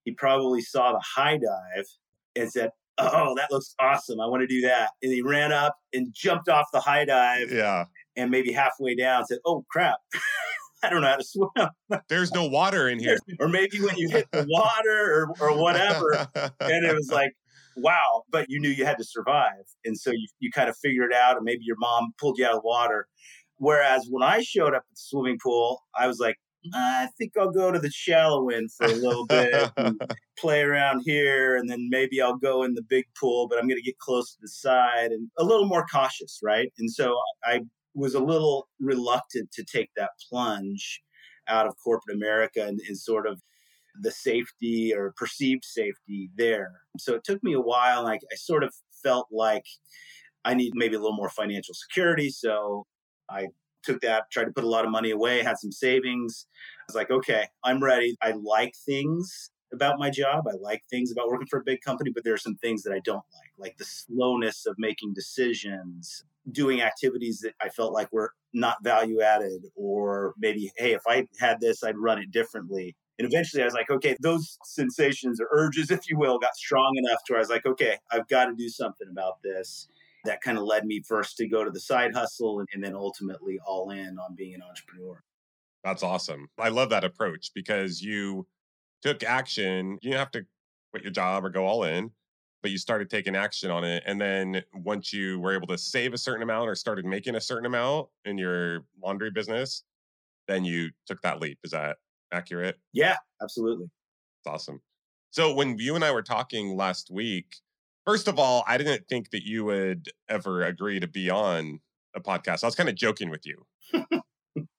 he 0.05 0.11
probably 0.11 0.61
saw 0.61 0.93
the 0.93 1.03
high 1.03 1.37
dive 1.37 1.85
and 2.35 2.51
said, 2.51 2.71
Oh, 2.99 3.33
that 3.35 3.51
looks 3.51 3.73
awesome. 3.79 4.19
I 4.19 4.27
want 4.27 4.41
to 4.41 4.47
do 4.47 4.61
that. 4.61 4.91
And 5.01 5.11
he 5.11 5.23
ran 5.23 5.51
up 5.51 5.75
and 5.93 6.13
jumped 6.13 6.47
off 6.47 6.67
the 6.71 6.79
high 6.79 7.05
dive. 7.05 7.51
Yeah. 7.51 7.85
And 8.15 8.29
maybe 8.29 8.51
halfway 8.51 8.95
down 8.95 9.25
said, 9.25 9.39
Oh, 9.45 9.65
crap. 9.69 9.97
I 10.83 10.89
don't 10.89 11.01
know 11.01 11.07
how 11.07 11.15
to 11.15 11.23
swim. 11.23 11.49
There's 12.09 12.31
no 12.33 12.45
water 12.47 12.89
in 12.89 12.99
here. 12.99 13.17
or 13.39 13.47
maybe 13.47 13.81
when 13.81 13.97
you 13.97 14.09
hit 14.09 14.27
the 14.31 14.45
water 14.49 15.27
or, 15.39 15.49
or 15.49 15.57
whatever. 15.57 16.27
and 16.35 16.85
it 16.85 16.93
was 16.93 17.09
like, 17.11 17.31
wow, 17.75 18.23
but 18.29 18.49
you 18.49 18.59
knew 18.59 18.69
you 18.69 18.85
had 18.85 18.97
to 18.97 19.03
survive. 19.03 19.65
And 19.85 19.97
so 19.97 20.11
you, 20.11 20.27
you 20.39 20.51
kind 20.51 20.69
of 20.69 20.77
figured 20.77 21.11
it 21.11 21.17
out, 21.17 21.37
and 21.37 21.43
maybe 21.43 21.63
your 21.63 21.77
mom 21.77 22.13
pulled 22.19 22.37
you 22.37 22.45
out 22.45 22.53
of 22.53 22.61
the 22.61 22.67
water. 22.67 23.07
Whereas 23.57 24.07
when 24.09 24.23
I 24.23 24.41
showed 24.41 24.73
up 24.73 24.83
at 24.85 24.89
the 24.91 24.97
swimming 24.97 25.37
pool, 25.41 25.81
I 25.97 26.07
was 26.07 26.19
like, 26.19 26.35
I 26.73 27.09
think 27.17 27.33
I'll 27.37 27.51
go 27.51 27.71
to 27.71 27.79
the 27.79 27.91
shallow 27.91 28.49
end 28.49 28.71
for 28.71 28.85
a 28.85 28.95
little 28.95 29.25
bit 29.25 29.71
and 29.75 29.99
play 30.37 30.61
around 30.61 31.01
here, 31.05 31.57
and 31.57 31.69
then 31.69 31.89
maybe 31.89 32.21
I'll 32.21 32.37
go 32.37 32.63
in 32.63 32.73
the 32.73 32.83
big 32.83 33.05
pool, 33.19 33.47
but 33.47 33.59
I'm 33.59 33.67
going 33.67 33.79
to 33.79 33.83
get 33.83 33.97
close 33.99 34.33
to 34.33 34.37
the 34.41 34.47
side 34.47 35.11
and 35.11 35.29
a 35.37 35.43
little 35.43 35.65
more 35.65 35.85
cautious, 35.91 36.39
right? 36.41 36.71
And 36.77 36.89
so 36.89 37.15
I 37.43 37.61
was 37.95 38.15
a 38.15 38.19
little 38.19 38.67
reluctant 38.79 39.51
to 39.51 39.63
take 39.63 39.89
that 39.95 40.11
plunge 40.29 41.01
out 41.47 41.67
of 41.67 41.75
corporate 41.83 42.15
America 42.15 42.65
and, 42.65 42.79
and 42.87 42.97
sort 42.97 43.27
of 43.27 43.41
the 44.01 44.11
safety 44.11 44.93
or 44.93 45.13
perceived 45.17 45.63
safety 45.63 46.29
there. 46.35 46.81
So 46.97 47.13
it 47.15 47.23
took 47.23 47.43
me 47.43 47.53
a 47.53 47.59
while. 47.59 48.03
Like 48.03 48.21
I 48.31 48.35
sort 48.35 48.63
of 48.63 48.73
felt 49.03 49.27
like 49.31 49.65
I 50.45 50.53
need 50.53 50.73
maybe 50.75 50.95
a 50.95 50.99
little 50.99 51.15
more 51.15 51.29
financial 51.29 51.73
security. 51.73 52.29
So 52.29 52.85
I 53.29 53.47
took 53.83 54.01
that, 54.01 54.31
tried 54.31 54.45
to 54.45 54.51
put 54.51 54.63
a 54.63 54.69
lot 54.69 54.85
of 54.85 54.91
money 54.91 55.11
away, 55.11 55.43
had 55.43 55.59
some 55.59 55.71
savings. 55.71 56.47
I 56.79 56.83
was 56.87 56.95
like, 56.95 57.11
okay, 57.11 57.47
I'm 57.63 57.83
ready. 57.83 58.15
I 58.21 58.31
like 58.31 58.73
things 58.85 59.51
about 59.73 59.99
my 59.99 60.09
job. 60.09 60.45
I 60.47 60.55
like 60.59 60.81
things 60.89 61.11
about 61.11 61.27
working 61.27 61.47
for 61.47 61.59
a 61.59 61.63
big 61.63 61.81
company, 61.81 62.11
but 62.13 62.23
there 62.23 62.33
are 62.33 62.37
some 62.37 62.55
things 62.55 62.83
that 62.83 62.93
I 62.93 62.99
don't 62.99 63.23
like, 63.33 63.51
like 63.57 63.77
the 63.77 63.85
slowness 63.85 64.65
of 64.65 64.75
making 64.77 65.13
decisions, 65.13 66.23
doing 66.51 66.81
activities 66.81 67.39
that 67.39 67.53
I 67.61 67.69
felt 67.69 67.93
like 67.93 68.11
were 68.11 68.33
not 68.53 68.83
value 68.83 69.21
added, 69.21 69.67
or 69.75 70.33
maybe, 70.37 70.71
hey, 70.77 70.93
if 70.93 71.01
I 71.07 71.27
had 71.39 71.59
this, 71.61 71.83
I'd 71.83 71.97
run 71.97 72.19
it 72.19 72.31
differently. 72.31 72.95
And 73.19 73.27
eventually 73.27 73.61
I 73.61 73.65
was 73.65 73.73
like, 73.73 73.89
okay, 73.89 74.15
those 74.19 74.57
sensations 74.65 75.39
or 75.39 75.47
urges, 75.51 75.91
if 75.91 76.09
you 76.09 76.17
will, 76.17 76.39
got 76.39 76.55
strong 76.55 76.93
enough 76.97 77.19
to 77.25 77.33
where 77.33 77.39
I 77.39 77.41
was 77.41 77.49
like, 77.49 77.65
okay, 77.65 77.97
I've 78.11 78.27
got 78.27 78.45
to 78.45 78.55
do 78.55 78.69
something 78.69 79.07
about 79.09 79.41
this 79.43 79.87
that 80.25 80.41
kind 80.41 80.57
of 80.57 80.63
led 80.63 80.85
me 80.85 81.01
first 81.07 81.37
to 81.37 81.47
go 81.47 81.63
to 81.63 81.69
the 81.71 81.79
side 81.79 82.13
hustle 82.13 82.59
and, 82.59 82.67
and 82.73 82.83
then 82.83 82.95
ultimately 82.95 83.59
all 83.65 83.91
in 83.91 84.17
on 84.17 84.35
being 84.35 84.55
an 84.55 84.61
entrepreneur. 84.61 85.21
That's 85.83 86.01
awesome. 86.01 86.47
I 86.57 86.69
love 86.69 86.89
that 86.89 87.03
approach 87.03 87.51
because 87.53 88.01
you 88.01 88.47
took 89.01 89.23
action. 89.23 89.99
You 90.01 90.15
have 90.15 90.31
to 90.31 90.45
quit 90.91 91.03
your 91.03 91.11
job 91.11 91.43
or 91.43 91.49
go 91.49 91.65
all 91.65 91.83
in, 91.83 92.11
but 92.63 92.71
you 92.71 92.79
started 92.79 93.09
taking 93.09 93.35
action 93.35 93.69
on 93.69 93.83
it. 93.83 94.01
And 94.07 94.19
then 94.19 94.63
once 94.73 95.13
you 95.13 95.39
were 95.39 95.53
able 95.53 95.67
to 95.67 95.77
save 95.77 96.13
a 96.13 96.17
certain 96.17 96.41
amount 96.41 96.69
or 96.69 96.75
started 96.75 97.05
making 97.05 97.35
a 97.35 97.41
certain 97.41 97.67
amount 97.67 98.07
in 98.25 98.39
your 98.39 98.85
laundry 99.01 99.29
business, 99.29 99.83
then 100.47 100.65
you 100.65 100.89
took 101.05 101.21
that 101.21 101.39
leap. 101.39 101.59
Is 101.63 101.71
that 101.71 101.97
accurate? 102.31 102.79
Yeah, 102.91 103.17
absolutely. 103.41 103.91
That's 104.43 104.55
awesome. 104.55 104.81
So 105.29 105.53
when 105.53 105.77
you 105.77 105.93
and 105.93 106.03
I 106.03 106.11
were 106.11 106.23
talking 106.23 106.75
last 106.75 107.11
week, 107.11 107.57
First 108.05 108.27
of 108.27 108.37
all, 108.37 108.63
I 108.67 108.77
didn't 108.77 109.07
think 109.07 109.29
that 109.31 109.43
you 109.43 109.63
would 109.65 110.09
ever 110.27 110.63
agree 110.63 110.99
to 110.99 111.07
be 111.07 111.29
on 111.29 111.79
a 112.13 112.19
podcast. 112.19 112.63
I 112.63 112.67
was 112.67 112.75
kind 112.75 112.89
of 112.89 112.95
joking 112.95 113.29
with 113.29 113.45
you. 113.45 113.65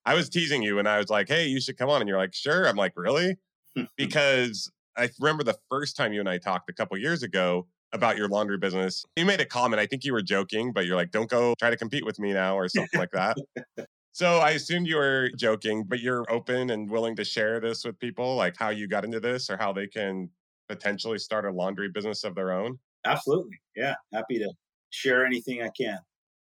I 0.04 0.14
was 0.14 0.28
teasing 0.28 0.62
you 0.62 0.78
and 0.78 0.86
I 0.86 0.98
was 0.98 1.08
like, 1.08 1.28
hey, 1.28 1.46
you 1.46 1.60
should 1.60 1.78
come 1.78 1.88
on. 1.88 2.02
And 2.02 2.08
you're 2.08 2.18
like, 2.18 2.34
sure. 2.34 2.68
I'm 2.68 2.76
like, 2.76 2.92
really? 2.96 3.36
because 3.96 4.70
I 4.96 5.08
remember 5.18 5.42
the 5.42 5.56
first 5.70 5.96
time 5.96 6.12
you 6.12 6.20
and 6.20 6.28
I 6.28 6.36
talked 6.36 6.68
a 6.68 6.74
couple 6.74 6.98
years 6.98 7.22
ago, 7.22 7.66
about 7.94 8.18
your 8.18 8.28
laundry 8.28 8.58
business. 8.58 9.06
You 9.16 9.24
made 9.24 9.40
a 9.40 9.46
comment. 9.46 9.80
I 9.80 9.86
think 9.86 10.04
you 10.04 10.12
were 10.12 10.20
joking, 10.20 10.72
but 10.72 10.84
you're 10.84 10.96
like, 10.96 11.12
don't 11.12 11.30
go 11.30 11.54
try 11.58 11.70
to 11.70 11.76
compete 11.76 12.04
with 12.04 12.18
me 12.18 12.32
now 12.32 12.58
or 12.58 12.68
something 12.68 12.98
like 12.98 13.12
that. 13.12 13.36
So 14.12 14.38
I 14.38 14.50
assumed 14.50 14.86
you 14.86 14.96
were 14.96 15.30
joking, 15.36 15.84
but 15.84 16.00
you're 16.00 16.24
open 16.30 16.70
and 16.70 16.90
willing 16.90 17.16
to 17.16 17.24
share 17.24 17.60
this 17.60 17.84
with 17.84 17.98
people, 17.98 18.36
like 18.36 18.56
how 18.56 18.68
you 18.68 18.88
got 18.88 19.04
into 19.04 19.20
this 19.20 19.48
or 19.48 19.56
how 19.56 19.72
they 19.72 19.86
can 19.86 20.28
potentially 20.68 21.18
start 21.18 21.46
a 21.46 21.50
laundry 21.50 21.88
business 21.88 22.24
of 22.24 22.34
their 22.34 22.52
own. 22.52 22.78
Absolutely. 23.06 23.58
Yeah. 23.76 23.94
Happy 24.12 24.38
to 24.38 24.52
share 24.90 25.24
anything 25.24 25.62
I 25.62 25.70
can. 25.76 25.98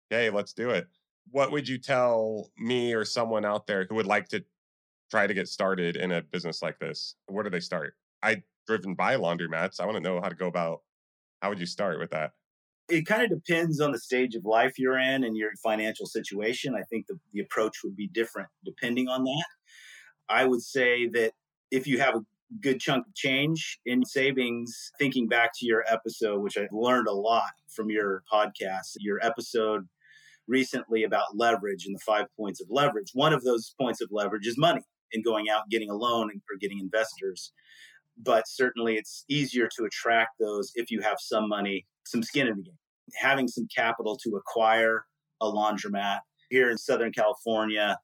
Hey, 0.09 0.29
let's 0.29 0.53
do 0.53 0.69
it. 0.69 0.87
What 1.31 1.51
would 1.51 1.67
you 1.67 1.77
tell 1.77 2.49
me 2.57 2.93
or 2.93 3.05
someone 3.05 3.45
out 3.45 3.65
there 3.65 3.85
who 3.87 3.95
would 3.95 4.07
like 4.07 4.27
to 4.29 4.43
try 5.11 5.27
to 5.27 5.33
get 5.33 5.47
started 5.47 5.95
in 5.95 6.11
a 6.11 6.21
business 6.21 6.61
like 6.61 6.79
this? 6.79 7.15
Where 7.27 7.43
do 7.43 7.49
they 7.49 7.59
start? 7.59 7.95
I 8.23 8.43
driven 8.67 8.93
by 8.93 9.15
laundromats. 9.15 9.79
I 9.79 9.85
want 9.85 9.97
to 9.97 10.03
know 10.03 10.21
how 10.21 10.29
to 10.29 10.35
go 10.35 10.47
about 10.47 10.81
how 11.41 11.49
would 11.49 11.59
you 11.59 11.65
start 11.65 11.99
with 11.99 12.11
that? 12.11 12.31
It 12.89 13.05
kind 13.05 13.21
of 13.21 13.29
depends 13.29 13.79
on 13.79 13.91
the 13.91 13.99
stage 13.99 14.35
of 14.35 14.45
life 14.45 14.79
you're 14.79 14.97
in 14.97 15.23
and 15.23 15.37
your 15.37 15.51
financial 15.63 16.07
situation. 16.07 16.75
I 16.75 16.83
think 16.89 17.05
the, 17.07 17.19
the 17.33 17.41
approach 17.41 17.77
would 17.83 17.95
be 17.95 18.07
different 18.07 18.49
depending 18.65 19.07
on 19.07 19.23
that. 19.23 19.45
I 20.27 20.45
would 20.45 20.61
say 20.61 21.07
that 21.09 21.33
if 21.71 21.85
you 21.85 21.99
have 21.99 22.15
a 22.15 22.21
good 22.61 22.79
chunk 22.79 23.05
of 23.05 23.13
change 23.13 23.79
in 23.85 24.03
savings, 24.03 24.91
thinking 24.97 25.27
back 25.27 25.51
to 25.55 25.65
your 25.65 25.85
episode, 25.87 26.41
which 26.41 26.57
I've 26.57 26.71
learned 26.71 27.07
a 27.07 27.13
lot 27.13 27.51
from 27.67 27.89
your 27.89 28.23
podcast, 28.31 28.95
your 28.99 29.19
episode 29.23 29.87
recently 30.47 31.03
about 31.03 31.35
leverage 31.37 31.85
and 31.85 31.95
the 31.95 31.99
five 31.99 32.25
points 32.35 32.59
of 32.59 32.67
leverage. 32.71 33.11
One 33.13 33.33
of 33.33 33.43
those 33.43 33.75
points 33.79 34.01
of 34.01 34.09
leverage 34.11 34.47
is 34.47 34.57
money 34.57 34.81
and 35.13 35.23
going 35.23 35.49
out 35.49 35.69
getting 35.69 35.91
a 35.91 35.95
loan 35.95 36.29
or 36.29 36.57
getting 36.59 36.79
investors 36.79 37.53
but 38.19 38.47
certainly 38.47 38.95
it's 38.95 39.23
easier 39.29 39.69
to 39.77 39.85
attract 39.85 40.31
those 40.39 40.71
if 40.75 40.91
you 40.91 41.01
have 41.01 41.17
some 41.19 41.47
money, 41.47 41.85
some 42.05 42.21
skin 42.21 42.47
in 42.47 42.57
the 42.57 42.63
game. 42.63 42.77
Having 43.19 43.47
some 43.47 43.67
capital 43.75 44.17
to 44.17 44.35
acquire 44.35 45.05
a 45.41 45.45
laundromat 45.45 46.19
here 46.49 46.69
in 46.69 46.77
Southern 46.77 47.11
California, 47.11 47.97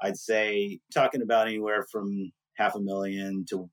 I'd 0.00 0.16
say 0.16 0.78
talking 0.92 1.22
about 1.22 1.48
anywhere 1.48 1.86
from 1.90 2.32
half 2.56 2.74
a 2.74 2.80
million 2.80 3.44
to 3.50 3.68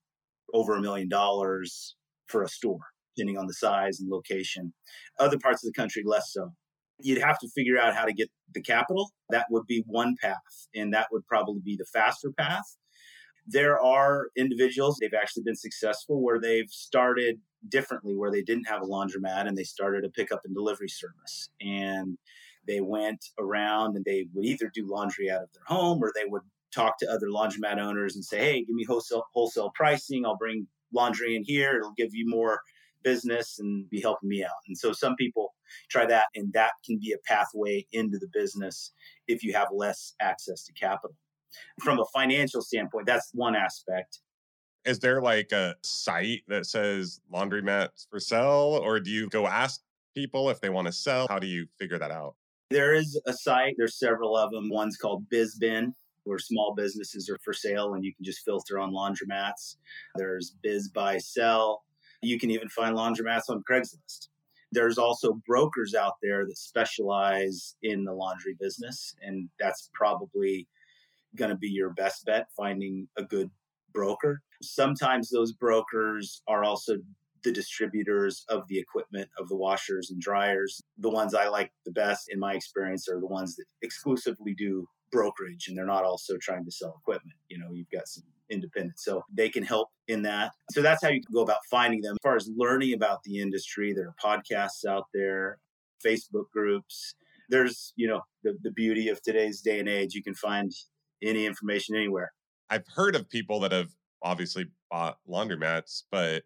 over 0.54 0.76
a 0.76 0.82
million 0.82 1.08
dollars 1.10 1.96
for 2.28 2.44
a 2.44 2.48
store, 2.48 2.80
depending 3.16 3.38
on 3.38 3.48
the 3.48 3.54
size 3.54 4.00
and 4.00 4.10
location. 4.10 4.74
Other 5.20 5.38
parts 5.38 5.64
of 5.64 5.72
the 5.72 5.80
country, 5.80 6.04
less 6.06 6.32
so. 6.32 6.52
You'd 7.00 7.22
have 7.22 7.40
to 7.40 7.50
figure 7.50 7.80
out 7.80 7.96
how 7.96 8.06
to 8.06 8.14
get 8.14 8.30
the 8.54 8.62
capital. 8.62 9.12
That 9.30 9.48
would 9.50 9.66
be 9.68 9.84
one 9.88 10.16
path, 10.22 10.38
and 10.76 10.94
that 10.94 11.08
would 11.12 11.26
probably 11.26 11.62
be 11.64 11.76
the 11.76 11.86
faster 11.92 12.32
path. 12.32 12.78
There 13.48 13.80
are 13.80 14.28
individuals, 14.38 14.98
they've 15.00 15.14
actually 15.14 15.44
been 15.44 15.56
successful 15.56 16.22
where 16.22 16.40
they've 16.40 16.70
started 16.70 17.40
differently, 17.68 18.16
where 18.16 18.32
they 18.32 18.42
didn't 18.42 18.68
have 18.68 18.82
a 18.82 18.86
laundromat 18.86 19.48
and 19.48 19.58
they 19.58 19.64
started 19.64 20.06
a 20.06 20.10
pickup 20.10 20.42
and 20.46 20.54
delivery 20.54 20.90
service. 20.90 21.50
And 21.60 22.18
they 22.68 22.82
went 22.82 23.26
around 23.40 23.96
and 23.96 24.06
they 24.06 24.28
would 24.34 24.46
either 24.46 24.72
do 24.74 24.88
laundry 24.88 25.30
out 25.30 25.42
of 25.42 25.50
their 25.54 25.64
home 25.66 26.04
or 26.04 26.12
they 26.16 26.26
would 26.26 26.44
talk 26.74 26.98
to 27.00 27.12
other 27.12 27.28
laundromat 27.28 27.80
owners 27.80 28.16
and 28.16 28.24
say, 28.24 28.40
hey, 28.40 28.64
give 28.64 28.76
me 28.76 28.86
wholesale, 28.86 29.26
wholesale 29.34 29.72
pricing. 29.76 30.26
I'll 30.26 30.38
bring 30.38 30.68
laundry 30.94 31.36
in 31.36 31.44
here. 31.44 31.78
It'll 31.78 31.94
give 31.98 32.14
you 32.14 32.30
more 32.30 32.62
business 33.04 33.58
and 33.60 33.90
be 33.90 34.00
helping 34.00 34.30
me 34.30 34.44
out. 34.44 34.52
And 34.68 34.78
so 34.78 34.92
some 34.92 35.16
people 35.16 35.54
try 35.90 36.06
that, 36.06 36.26
and 36.36 36.54
that 36.54 36.74
can 36.86 37.00
be 37.00 37.14
a 37.14 37.18
pathway 37.28 37.86
into 37.92 38.20
the 38.20 38.30
business 38.32 38.92
if 39.28 39.44
you 39.44 39.54
have 39.54 39.70
less 39.74 40.14
access 40.22 40.64
to 40.66 40.74
capital 40.74 41.16
from 41.82 42.00
a 42.00 42.06
financial 42.14 42.62
standpoint, 42.62 43.06
that's 43.06 43.32
one 43.34 43.56
aspect. 43.56 44.20
Is 44.86 45.00
there 45.00 45.22
like 45.22 45.52
a 45.52 45.76
site 45.84 46.42
that 46.48 46.66
says 46.66 47.22
laundromats 47.32 48.08
for 48.10 48.20
sale, 48.20 48.80
or 48.84 49.00
do 49.00 49.12
you 49.12 49.30
go 49.30 49.46
ask 49.46 49.82
people 50.16 50.50
if 50.50 50.60
they 50.60 50.70
want 50.70 50.88
to 50.88 50.92
sell? 50.92 51.28
How 51.30 51.40
do 51.40 51.48
you 51.48 51.68
figure 51.78 52.00
that 52.00 52.12
out? 52.12 52.36
There 52.72 52.94
is 52.94 53.20
a 53.28 53.34
site, 53.34 53.76
there's 53.78 54.00
several 54.00 54.36
of 54.36 54.52
them. 54.52 54.70
One's 54.70 54.98
called 54.98 55.30
BizBen, 55.30 55.94
where 56.24 56.40
small 56.40 56.74
businesses 56.74 57.30
are 57.30 57.38
for 57.44 57.54
sale 57.54 57.94
and 57.94 58.04
you 58.04 58.14
can 58.16 58.24
just 58.24 58.46
filter 58.46 58.80
on 58.80 58.92
laundromats. 58.92 59.76
There's 60.16 60.56
BizBuySell. 60.66 61.78
You 62.22 62.40
can 62.40 62.52
even 62.52 62.70
find 62.70 62.96
laundromats 62.96 63.50
on 63.50 63.64
Craigslist. 63.70 64.30
There's 64.72 64.98
also 64.98 65.34
brokers 65.46 65.96
out 65.96 66.14
there 66.22 66.46
that 66.46 66.58
specialize 66.58 67.76
in 67.84 68.06
the 68.06 68.14
laundry 68.14 68.56
business, 68.58 69.16
and 69.22 69.50
that's 69.60 69.90
probably 69.94 70.68
going 71.36 71.52
to 71.52 71.58
be 71.58 71.70
your 71.70 71.92
best 71.92 72.26
bet 72.26 72.48
finding 72.56 73.08
a 73.18 73.24
good 73.24 73.50
broker. 73.94 74.42
Sometimes 74.62 75.30
those 75.30 75.52
brokers 75.52 76.42
are 76.48 76.64
also 76.64 76.98
the 77.44 77.52
distributors 77.52 78.46
of 78.50 78.68
the 78.68 78.78
equipment 78.78 79.30
of 79.40 79.50
the 79.50 79.56
washers 79.56 80.12
and 80.12 80.22
dryers. 80.22 80.82
The 80.98 81.10
ones 81.10 81.34
I 81.34 81.48
like 81.48 81.72
the 81.86 81.92
best 81.92 82.30
in 82.30 82.40
my 82.40 82.54
experience 82.54 83.10
are 83.10 83.20
the 83.20 83.28
ones 83.28 83.56
that 83.56 83.66
exclusively 83.82 84.54
do 84.54 84.88
brokerage 85.12 85.68
and 85.68 85.78
they're 85.78 85.86
not 85.86 86.06
also 86.06 86.38
trying 86.38 86.64
to 86.66 86.72
sell 86.72 86.96
equipment. 87.02 87.36
You 87.50 87.58
know, 87.58 87.72
you've 87.74 87.90
got 87.90 88.08
some 88.08 88.24
independent. 88.50 89.00
So 89.00 89.24
they 89.34 89.50
can 89.50 89.64
help 89.64 89.90
in 90.08 90.22
that. 90.24 90.52
So 90.72 90.82
that's 90.82 91.04
how 91.04 91.10
you 91.10 91.22
can 91.22 91.34
go 91.34 91.42
about 91.42 91.66
finding 91.70 92.02
them. 92.02 92.14
As 92.14 92.24
far 92.24 92.36
as 92.36 92.50
learning 92.56 92.94
about 92.94 93.24
the 93.24 93.40
industry, 93.40 93.94
there 93.94 94.10
are 94.10 94.16
podcasts 94.24 94.86
out 94.86 95.06
there, 95.14 95.58
Facebook 96.06 96.50
groups. 96.54 97.16
There's, 97.50 97.94
you 97.96 98.08
know, 98.08 98.22
the, 98.44 98.58
the 98.62 98.72
beauty 98.72 99.10
of 99.10 99.22
today's 99.22 99.62
day 99.62 99.80
and 99.80 99.90
age. 99.90 100.14
You 100.14 100.24
can 100.24 100.36
find 100.36 100.72
any 101.22 101.46
information 101.46 101.96
anywhere. 101.96 102.32
I've 102.70 102.88
heard 102.88 103.16
of 103.16 103.30
people 103.30 103.60
that 103.62 103.72
have 103.72 103.90
obviously 104.24 104.68
bought 104.90 105.18
laundromats, 105.30 106.04
but 106.12 106.44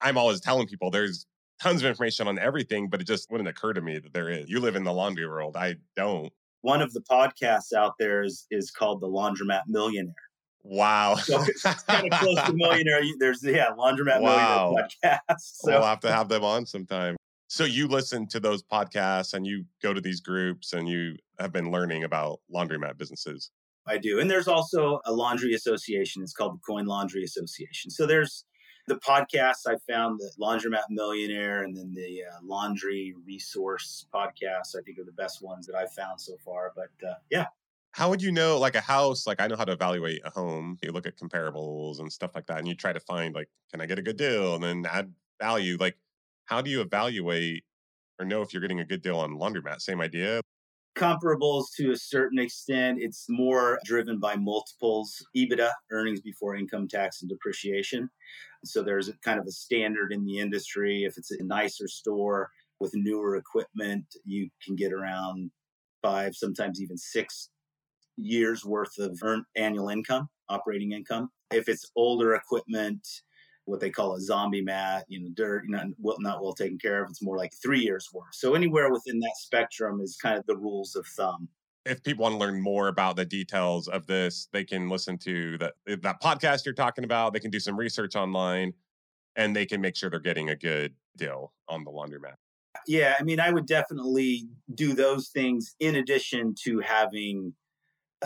I'm 0.00 0.18
always 0.18 0.40
telling 0.40 0.66
people 0.66 0.90
there's 0.90 1.26
tons 1.60 1.82
of 1.82 1.88
information 1.88 2.28
on 2.28 2.38
everything, 2.38 2.88
but 2.88 3.00
it 3.00 3.06
just 3.06 3.30
wouldn't 3.30 3.48
occur 3.48 3.72
to 3.72 3.80
me 3.80 3.98
that 3.98 4.12
there 4.12 4.28
is. 4.28 4.48
You 4.48 4.60
live 4.60 4.76
in 4.76 4.84
the 4.84 4.92
laundry 4.92 5.26
world. 5.26 5.56
I 5.56 5.76
don't. 5.96 6.32
One 6.60 6.80
of 6.80 6.92
the 6.92 7.00
podcasts 7.00 7.72
out 7.76 7.94
there 7.98 8.22
is 8.22 8.46
is 8.50 8.70
called 8.70 9.00
the 9.00 9.08
Laundromat 9.08 9.62
Millionaire. 9.66 10.14
Wow. 10.62 11.16
So 11.16 11.42
it's 11.42 11.62
kind 11.62 12.10
of 12.10 12.18
close 12.18 12.42
to 12.46 12.52
millionaire. 12.54 13.02
There's 13.18 13.44
yeah, 13.44 13.70
Laundromat 13.76 14.20
wow. 14.20 14.70
Millionaire 14.70 14.88
podcast. 15.04 15.18
So. 15.38 15.72
We'll 15.72 15.82
have 15.82 16.00
to 16.00 16.10
have 16.10 16.28
them 16.28 16.42
on 16.42 16.64
sometime. 16.64 17.16
So 17.48 17.64
you 17.64 17.86
listen 17.86 18.26
to 18.28 18.40
those 18.40 18.62
podcasts 18.62 19.34
and 19.34 19.46
you 19.46 19.64
go 19.82 19.92
to 19.92 20.00
these 20.00 20.20
groups 20.20 20.72
and 20.72 20.88
you 20.88 21.16
have 21.38 21.52
been 21.52 21.70
learning 21.70 22.04
about 22.04 22.40
laundromat 22.52 22.96
businesses. 22.96 23.50
I 23.86 23.98
do. 23.98 24.20
And 24.20 24.30
there's 24.30 24.48
also 24.48 25.00
a 25.04 25.12
laundry 25.12 25.54
association. 25.54 26.22
It's 26.22 26.32
called 26.32 26.54
the 26.54 26.60
Coin 26.66 26.86
Laundry 26.86 27.22
Association. 27.22 27.90
So 27.90 28.06
there's 28.06 28.44
the 28.86 28.96
podcasts 28.96 29.66
I 29.66 29.76
found, 29.90 30.20
the 30.20 30.30
Laundromat 30.40 30.84
Millionaire, 30.90 31.64
and 31.64 31.76
then 31.76 31.92
the 31.94 32.22
uh, 32.24 32.38
Laundry 32.42 33.14
Resource 33.26 34.06
podcast. 34.14 34.76
I 34.76 34.82
think 34.82 34.98
are 34.98 35.04
the 35.04 35.12
best 35.12 35.42
ones 35.42 35.66
that 35.66 35.76
I've 35.76 35.92
found 35.92 36.20
so 36.20 36.36
far. 36.44 36.72
But 36.74 37.06
uh, 37.06 37.14
yeah. 37.30 37.46
How 37.92 38.10
would 38.10 38.20
you 38.20 38.32
know, 38.32 38.58
like 38.58 38.74
a 38.74 38.80
house? 38.80 39.26
Like 39.26 39.40
I 39.40 39.46
know 39.46 39.56
how 39.56 39.64
to 39.64 39.72
evaluate 39.72 40.20
a 40.24 40.30
home. 40.30 40.78
You 40.82 40.90
look 40.90 41.06
at 41.06 41.16
comparables 41.16 42.00
and 42.00 42.12
stuff 42.12 42.32
like 42.34 42.46
that, 42.46 42.58
and 42.58 42.66
you 42.66 42.74
try 42.74 42.92
to 42.92 43.00
find 43.00 43.34
like, 43.34 43.48
can 43.70 43.80
I 43.80 43.86
get 43.86 43.98
a 43.98 44.02
good 44.02 44.16
deal, 44.16 44.54
and 44.54 44.64
then 44.64 44.84
add 44.90 45.12
value. 45.40 45.76
Like, 45.78 45.96
how 46.46 46.60
do 46.60 46.70
you 46.70 46.80
evaluate 46.80 47.64
or 48.18 48.24
know 48.24 48.42
if 48.42 48.52
you're 48.52 48.62
getting 48.62 48.80
a 48.80 48.84
good 48.84 49.02
deal 49.02 49.18
on 49.18 49.38
laundromat? 49.38 49.80
Same 49.80 50.00
idea 50.00 50.40
comparables 50.94 51.66
to 51.76 51.92
a 51.92 51.96
certain 51.96 52.38
extent. 52.38 52.98
It's 53.00 53.26
more 53.28 53.78
driven 53.84 54.18
by 54.18 54.36
multiples, 54.36 55.24
EBITDA, 55.36 55.70
earnings 55.90 56.20
before 56.20 56.56
income 56.56 56.88
tax 56.88 57.22
and 57.22 57.28
depreciation. 57.28 58.08
So 58.64 58.82
there's 58.82 59.10
kind 59.22 59.38
of 59.38 59.46
a 59.46 59.52
standard 59.52 60.12
in 60.12 60.24
the 60.24 60.38
industry. 60.38 61.04
If 61.04 61.18
it's 61.18 61.30
a 61.32 61.42
nicer 61.42 61.88
store 61.88 62.50
with 62.80 62.92
newer 62.94 63.36
equipment, 63.36 64.04
you 64.24 64.48
can 64.64 64.76
get 64.76 64.92
around 64.92 65.50
five, 66.02 66.34
sometimes 66.34 66.80
even 66.80 66.96
six 66.96 67.50
years 68.16 68.64
worth 68.64 68.96
of 68.98 69.20
annual 69.56 69.88
income, 69.88 70.28
operating 70.48 70.92
income. 70.92 71.30
If 71.50 71.68
it's 71.68 71.90
older 71.96 72.34
equipment, 72.34 73.06
what 73.66 73.80
they 73.80 73.90
call 73.90 74.14
a 74.14 74.20
zombie 74.20 74.62
mat, 74.62 75.04
you 75.08 75.20
know, 75.20 75.30
dirt, 75.34 75.64
not 75.68 75.86
well, 75.98 76.16
not 76.20 76.42
well 76.42 76.52
taken 76.52 76.78
care 76.78 77.02
of. 77.02 77.10
It's 77.10 77.22
more 77.22 77.36
like 77.36 77.52
three 77.62 77.80
years 77.80 78.10
worth. 78.12 78.34
So 78.34 78.54
anywhere 78.54 78.92
within 78.92 79.18
that 79.20 79.34
spectrum 79.36 80.00
is 80.00 80.16
kind 80.20 80.38
of 80.38 80.44
the 80.46 80.56
rules 80.56 80.96
of 80.96 81.06
thumb. 81.06 81.48
If 81.86 82.02
people 82.02 82.22
want 82.22 82.34
to 82.34 82.38
learn 82.38 82.60
more 82.60 82.88
about 82.88 83.16
the 83.16 83.24
details 83.24 83.88
of 83.88 84.06
this, 84.06 84.48
they 84.52 84.64
can 84.64 84.88
listen 84.88 85.18
to 85.18 85.58
that 85.58 85.74
eh, 85.88 85.96
that 86.02 86.20
podcast 86.22 86.64
you're 86.64 86.74
talking 86.74 87.04
about. 87.04 87.32
They 87.32 87.40
can 87.40 87.50
do 87.50 87.60
some 87.60 87.76
research 87.76 88.16
online, 88.16 88.72
and 89.36 89.54
they 89.54 89.66
can 89.66 89.80
make 89.80 89.96
sure 89.96 90.10
they're 90.10 90.20
getting 90.20 90.50
a 90.50 90.56
good 90.56 90.94
deal 91.16 91.52
on 91.68 91.84
the 91.84 91.90
laundromat. 91.90 92.34
Yeah, 92.86 93.14
I 93.18 93.22
mean, 93.22 93.40
I 93.40 93.50
would 93.50 93.66
definitely 93.66 94.48
do 94.74 94.94
those 94.94 95.28
things 95.28 95.74
in 95.80 95.96
addition 95.96 96.54
to 96.64 96.80
having 96.80 97.54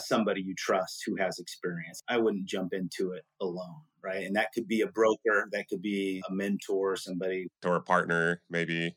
somebody 0.07 0.43
you 0.43 0.55
trust 0.57 1.03
who 1.07 1.17
has 1.17 1.39
experience. 1.39 2.03
I 2.09 2.19
wouldn't 2.19 2.47
jump 2.47 2.73
into 2.73 3.13
it 3.13 3.25
alone 3.41 3.83
right? 4.03 4.25
And 4.25 4.37
that 4.37 4.53
could 4.53 4.67
be 4.67 4.81
a 4.83 4.87
broker, 4.87 5.49
that 5.53 5.69
could 5.69 5.83
be 5.83 6.23
a 6.29 6.33
mentor, 6.33 6.97
somebody 6.97 7.49
or 7.65 7.77
a 7.77 7.81
partner, 7.81 8.43
maybe. 8.51 8.97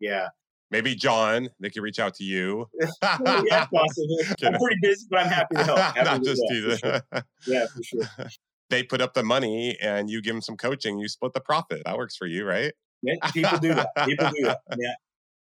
Yeah. 0.00 0.28
Maybe 0.70 0.94
John, 0.94 1.50
they 1.60 1.68
could 1.68 1.82
reach 1.82 1.98
out 1.98 2.14
to 2.14 2.24
you. 2.24 2.66
Oh, 3.04 3.44
yeah, 3.46 3.66
possibly. 3.66 4.24
I'm 4.44 4.58
pretty 4.58 4.78
busy, 4.80 5.06
but 5.10 5.20
I'm 5.20 5.28
happy 5.28 5.56
to 5.56 5.64
help. 5.64 5.78
Happy 5.78 6.04
Not 6.04 6.24
just 6.24 6.42
teasing. 6.48 6.78
Sure. 6.78 7.02
Yeah, 7.46 7.66
for 7.66 7.82
sure. 7.82 8.28
they 8.70 8.82
put 8.82 9.00
up 9.00 9.14
the 9.14 9.22
money 9.22 9.76
and 9.80 10.08
you 10.08 10.22
give 10.22 10.34
them 10.34 10.40
some 10.40 10.56
coaching, 10.56 10.98
you 10.98 11.08
split 11.08 11.34
the 11.34 11.40
profit. 11.40 11.82
That 11.84 11.96
works 11.98 12.16
for 12.16 12.26
you, 12.26 12.44
right? 12.44 12.72
Yeah, 13.02 13.14
people 13.32 13.58
do 13.58 13.74
that. 13.74 13.88
People 14.06 14.30
do 14.30 14.44
that. 14.44 14.60
Yeah. 14.78 14.94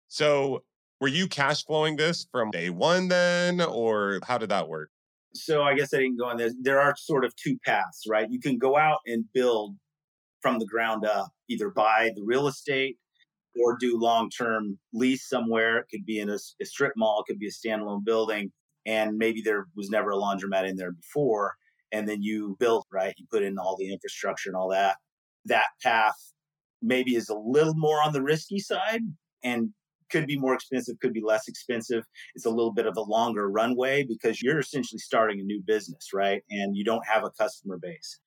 So 0.08 0.64
were 1.02 1.08
you 1.08 1.26
cash 1.26 1.64
flowing 1.64 1.96
this 1.96 2.28
from 2.30 2.52
day 2.52 2.70
one 2.70 3.08
then, 3.08 3.60
or 3.60 4.20
how 4.22 4.38
did 4.38 4.50
that 4.50 4.68
work? 4.68 4.88
So 5.34 5.64
I 5.64 5.74
guess 5.74 5.92
I 5.92 5.96
didn't 5.96 6.16
go 6.18 6.26
on 6.26 6.36
this. 6.36 6.54
There 6.60 6.80
are 6.80 6.94
sort 6.96 7.24
of 7.24 7.34
two 7.34 7.58
paths, 7.66 8.04
right? 8.06 8.30
You 8.30 8.38
can 8.38 8.56
go 8.56 8.76
out 8.76 9.00
and 9.04 9.24
build 9.34 9.74
from 10.42 10.60
the 10.60 10.66
ground 10.66 11.04
up, 11.04 11.32
either 11.48 11.70
buy 11.70 12.12
the 12.14 12.22
real 12.22 12.46
estate 12.46 12.98
or 13.60 13.76
do 13.80 13.98
long 13.98 14.30
term 14.30 14.78
lease 14.92 15.28
somewhere. 15.28 15.78
It 15.78 15.86
could 15.90 16.06
be 16.06 16.20
in 16.20 16.30
a, 16.30 16.38
a, 16.60 16.64
strip 16.64 16.92
mall, 16.96 17.24
it 17.26 17.32
could 17.32 17.40
be 17.40 17.48
a 17.48 17.50
standalone 17.50 18.04
building, 18.04 18.52
and 18.86 19.18
maybe 19.18 19.42
there 19.42 19.66
was 19.74 19.90
never 19.90 20.12
a 20.12 20.16
laundromat 20.16 20.68
in 20.68 20.76
there 20.76 20.92
before. 20.92 21.54
And 21.90 22.08
then 22.08 22.22
you 22.22 22.56
build, 22.60 22.84
right? 22.92 23.12
You 23.18 23.26
put 23.28 23.42
in 23.42 23.58
all 23.58 23.76
the 23.76 23.92
infrastructure 23.92 24.50
and 24.50 24.56
all 24.56 24.68
that. 24.68 24.98
That 25.46 25.66
path 25.82 26.14
maybe 26.80 27.16
is 27.16 27.28
a 27.28 27.34
little 27.34 27.74
more 27.74 28.00
on 28.00 28.12
the 28.12 28.22
risky 28.22 28.60
side 28.60 29.00
and 29.42 29.70
could 30.12 30.26
be 30.26 30.38
more 30.38 30.54
expensive, 30.54 31.00
could 31.00 31.12
be 31.12 31.22
less 31.22 31.48
expensive. 31.48 32.04
It's 32.34 32.46
a 32.46 32.50
little 32.50 32.72
bit 32.72 32.86
of 32.86 32.96
a 32.96 33.02
longer 33.02 33.50
runway 33.50 34.04
because 34.04 34.40
you're 34.42 34.60
essentially 34.60 34.98
starting 34.98 35.40
a 35.40 35.42
new 35.42 35.62
business, 35.66 36.10
right? 36.12 36.42
And 36.50 36.76
you 36.76 36.84
don't 36.84 37.04
have 37.06 37.24
a 37.24 37.30
customer 37.30 37.78
base. 37.78 38.20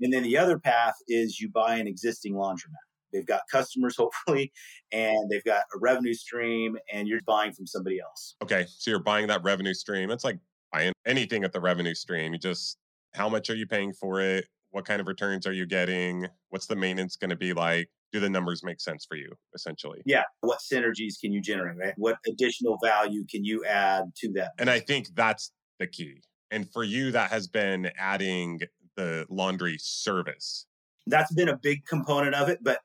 And 0.00 0.12
then 0.12 0.22
the 0.22 0.38
other 0.38 0.58
path 0.58 0.94
is 1.08 1.40
you 1.40 1.50
buy 1.50 1.76
an 1.76 1.86
existing 1.86 2.34
laundromat. 2.34 2.84
They've 3.12 3.26
got 3.26 3.40
customers, 3.50 3.96
hopefully, 3.98 4.52
and 4.92 5.30
they've 5.30 5.44
got 5.44 5.62
a 5.74 5.78
revenue 5.80 6.14
stream, 6.14 6.76
and 6.92 7.08
you're 7.08 7.20
buying 7.26 7.52
from 7.52 7.66
somebody 7.66 7.98
else. 8.00 8.36
Okay. 8.42 8.66
So 8.68 8.90
you're 8.90 9.00
buying 9.00 9.26
that 9.28 9.42
revenue 9.42 9.74
stream. 9.74 10.10
It's 10.10 10.24
like 10.24 10.38
buying 10.72 10.92
anything 11.06 11.44
at 11.44 11.52
the 11.52 11.60
revenue 11.60 11.94
stream. 11.94 12.32
You 12.32 12.38
just, 12.38 12.76
how 13.14 13.28
much 13.28 13.50
are 13.50 13.56
you 13.56 13.66
paying 13.66 13.92
for 13.92 14.20
it? 14.20 14.46
What 14.70 14.84
kind 14.84 15.00
of 15.00 15.08
returns 15.08 15.46
are 15.46 15.52
you 15.52 15.66
getting? 15.66 16.28
What's 16.50 16.66
the 16.66 16.76
maintenance 16.76 17.16
going 17.16 17.30
to 17.30 17.36
be 17.36 17.52
like? 17.52 17.88
Do 18.12 18.20
the 18.20 18.28
numbers 18.28 18.64
make 18.64 18.80
sense 18.80 19.06
for 19.06 19.16
you, 19.16 19.30
essentially? 19.54 20.02
Yeah. 20.04 20.24
What 20.40 20.58
synergies 20.60 21.20
can 21.20 21.32
you 21.32 21.40
generate, 21.40 21.76
right? 21.78 21.94
What 21.96 22.16
additional 22.26 22.78
value 22.82 23.24
can 23.30 23.44
you 23.44 23.64
add 23.64 24.04
to 24.16 24.32
that? 24.32 24.52
And 24.58 24.68
I 24.68 24.80
think 24.80 25.08
that's 25.14 25.52
the 25.78 25.86
key. 25.86 26.22
And 26.50 26.68
for 26.72 26.82
you, 26.82 27.12
that 27.12 27.30
has 27.30 27.46
been 27.46 27.90
adding 27.96 28.60
the 28.96 29.26
laundry 29.30 29.76
service. 29.78 30.66
That's 31.06 31.32
been 31.32 31.48
a 31.48 31.56
big 31.56 31.86
component 31.86 32.34
of 32.34 32.48
it. 32.48 32.58
But 32.62 32.80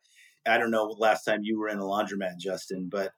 I 0.48 0.58
don't 0.58 0.72
know 0.72 0.96
last 0.98 1.24
time 1.24 1.40
you 1.42 1.60
were 1.60 1.70
in 1.70 1.80
a 1.80 1.84
laundromat, 1.84 2.38
Justin, 2.40 2.88
but 2.90 3.12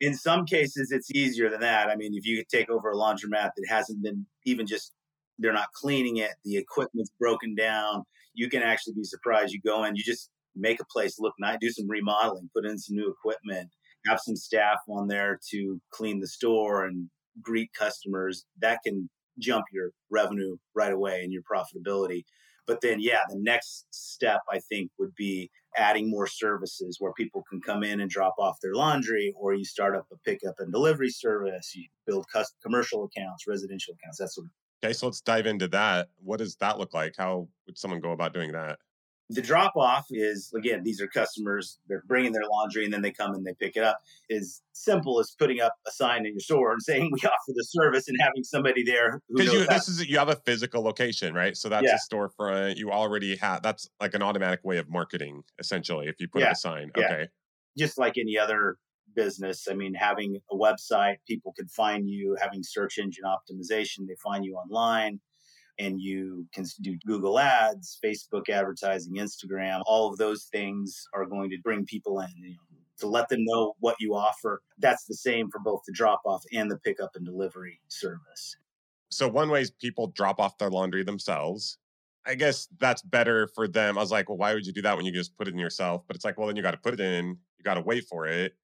in 0.00 0.14
some 0.14 0.46
cases 0.46 0.92
it's 0.92 1.10
easier 1.10 1.50
than 1.50 1.60
that. 1.60 1.88
I 1.88 1.96
mean, 1.96 2.14
if 2.14 2.24
you 2.24 2.44
take 2.50 2.70
over 2.70 2.92
a 2.92 2.94
laundromat 2.94 3.50
that 3.56 3.66
hasn't 3.68 4.02
been 4.02 4.26
even 4.46 4.66
just 4.66 4.92
they're 5.40 5.52
not 5.52 5.72
cleaning 5.72 6.18
it, 6.18 6.32
the 6.44 6.56
equipment's 6.56 7.10
broken 7.18 7.54
down, 7.54 8.04
you 8.34 8.48
can 8.48 8.62
actually 8.62 8.94
be 8.94 9.04
surprised. 9.04 9.52
You 9.52 9.60
go 9.64 9.84
in, 9.84 9.96
you 9.96 10.02
just 10.02 10.30
make 10.58 10.80
a 10.80 10.86
place 10.92 11.16
look 11.18 11.34
nice, 11.38 11.58
do 11.60 11.70
some 11.70 11.88
remodeling, 11.88 12.50
put 12.54 12.66
in 12.66 12.78
some 12.78 12.96
new 12.96 13.10
equipment, 13.10 13.70
have 14.06 14.20
some 14.20 14.36
staff 14.36 14.78
on 14.88 15.08
there 15.08 15.38
to 15.50 15.80
clean 15.90 16.20
the 16.20 16.26
store 16.26 16.84
and 16.84 17.08
greet 17.42 17.70
customers. 17.78 18.44
That 18.60 18.80
can 18.84 19.08
jump 19.38 19.66
your 19.72 19.90
revenue 20.10 20.56
right 20.74 20.92
away 20.92 21.22
and 21.22 21.32
your 21.32 21.42
profitability. 21.42 22.24
But 22.66 22.80
then, 22.82 23.00
yeah, 23.00 23.20
the 23.28 23.38
next 23.38 23.86
step 23.90 24.40
I 24.52 24.58
think 24.58 24.90
would 24.98 25.14
be 25.14 25.50
adding 25.76 26.10
more 26.10 26.26
services 26.26 26.96
where 26.98 27.12
people 27.12 27.42
can 27.48 27.60
come 27.60 27.82
in 27.82 28.00
and 28.00 28.10
drop 28.10 28.34
off 28.38 28.58
their 28.62 28.74
laundry, 28.74 29.32
or 29.38 29.54
you 29.54 29.64
start 29.64 29.96
up 29.96 30.06
a 30.12 30.16
pickup 30.24 30.56
and 30.58 30.72
delivery 30.72 31.08
service, 31.08 31.72
you 31.74 31.84
build 32.06 32.26
commercial 32.62 33.04
accounts, 33.04 33.46
residential 33.46 33.94
accounts, 33.94 34.18
that 34.18 34.28
sort 34.28 34.46
of. 34.46 34.50
Okay, 34.84 34.92
so 34.92 35.06
let's 35.06 35.20
dive 35.20 35.46
into 35.46 35.66
that. 35.68 36.08
What 36.22 36.38
does 36.38 36.56
that 36.56 36.78
look 36.78 36.94
like? 36.94 37.14
How 37.16 37.48
would 37.66 37.78
someone 37.78 38.00
go 38.00 38.12
about 38.12 38.34
doing 38.34 38.52
that? 38.52 38.78
The 39.30 39.42
drop 39.42 39.76
off 39.76 40.06
is 40.10 40.52
again 40.56 40.82
these 40.82 41.00
are 41.00 41.06
customers 41.06 41.78
they're 41.88 42.02
bringing 42.06 42.32
their 42.32 42.42
laundry 42.50 42.84
and 42.84 42.92
then 42.92 43.02
they 43.02 43.10
come 43.10 43.34
and 43.34 43.44
they 43.44 43.54
pick 43.54 43.76
it 43.76 43.82
up 43.82 43.98
is 44.28 44.62
simple 44.72 45.20
as 45.20 45.34
putting 45.38 45.60
up 45.60 45.74
a 45.86 45.90
sign 45.90 46.24
in 46.24 46.32
your 46.32 46.40
store 46.40 46.72
and 46.72 46.82
saying 46.82 47.10
we 47.12 47.18
offer 47.20 47.52
the 47.54 47.64
service 47.64 48.08
and 48.08 48.16
having 48.20 48.42
somebody 48.42 48.82
there 48.82 49.20
because 49.28 49.52
you 49.52 49.66
this 49.66 49.88
is 49.88 50.08
you 50.08 50.18
have 50.18 50.28
a 50.28 50.36
physical 50.46 50.82
location 50.82 51.34
right 51.34 51.56
so 51.56 51.68
that's 51.68 51.86
yeah. 51.86 51.96
a 51.96 52.14
storefront 52.14 52.76
you 52.76 52.90
already 52.90 53.36
have 53.36 53.62
that's 53.62 53.88
like 54.00 54.14
an 54.14 54.22
automatic 54.22 54.60
way 54.64 54.78
of 54.78 54.88
marketing 54.88 55.42
essentially 55.58 56.06
if 56.06 56.16
you 56.20 56.28
put 56.28 56.40
yeah. 56.40 56.48
up 56.48 56.52
a 56.52 56.56
sign 56.56 56.90
yeah. 56.96 57.04
okay 57.04 57.28
just 57.76 57.98
like 57.98 58.16
any 58.16 58.38
other 58.38 58.76
business 59.14 59.66
i 59.70 59.74
mean 59.74 59.94
having 59.94 60.38
a 60.50 60.56
website 60.56 61.16
people 61.26 61.52
can 61.56 61.66
find 61.68 62.08
you 62.08 62.36
having 62.40 62.62
search 62.62 62.98
engine 62.98 63.24
optimization 63.24 64.06
they 64.06 64.16
find 64.22 64.44
you 64.44 64.54
online 64.54 65.18
and 65.78 66.00
you 66.00 66.46
can 66.52 66.64
do 66.80 66.98
Google 67.06 67.38
ads, 67.38 67.98
Facebook 68.04 68.48
advertising, 68.48 69.16
Instagram, 69.16 69.82
all 69.86 70.10
of 70.10 70.18
those 70.18 70.44
things 70.52 71.06
are 71.14 71.24
going 71.24 71.50
to 71.50 71.58
bring 71.62 71.84
people 71.84 72.20
in. 72.20 72.28
You 72.36 72.50
know, 72.50 72.56
to 72.98 73.06
let 73.06 73.28
them 73.28 73.44
know 73.44 73.74
what 73.80 73.96
you 74.00 74.14
offer. 74.14 74.62
That's 74.78 75.04
the 75.04 75.14
same 75.14 75.50
for 75.50 75.60
both 75.60 75.82
the 75.86 75.92
drop 75.92 76.20
off 76.26 76.42
and 76.52 76.70
the 76.70 76.78
pickup 76.78 77.10
and 77.14 77.24
delivery 77.24 77.80
service. 77.88 78.56
So, 79.10 79.28
one 79.28 79.50
way 79.50 79.62
is 79.62 79.70
people 79.70 80.08
drop 80.08 80.38
off 80.38 80.58
their 80.58 80.70
laundry 80.70 81.02
themselves. 81.02 81.78
I 82.26 82.34
guess 82.34 82.68
that's 82.78 83.00
better 83.00 83.48
for 83.54 83.66
them. 83.66 83.96
I 83.96 84.02
was 84.02 84.10
like, 84.10 84.28
well, 84.28 84.36
why 84.36 84.52
would 84.52 84.66
you 84.66 84.72
do 84.72 84.82
that 84.82 84.96
when 84.96 85.06
you 85.06 85.12
just 85.12 85.36
put 85.38 85.48
it 85.48 85.54
in 85.54 85.58
yourself? 85.58 86.02
But 86.06 86.16
it's 86.16 86.24
like, 86.24 86.36
well, 86.36 86.46
then 86.46 86.56
you 86.56 86.62
got 86.62 86.72
to 86.72 86.78
put 86.78 86.92
it 86.92 87.00
in, 87.00 87.28
you 87.28 87.64
got 87.64 87.74
to 87.74 87.80
wait 87.80 88.04
for 88.04 88.26
it. 88.26 88.54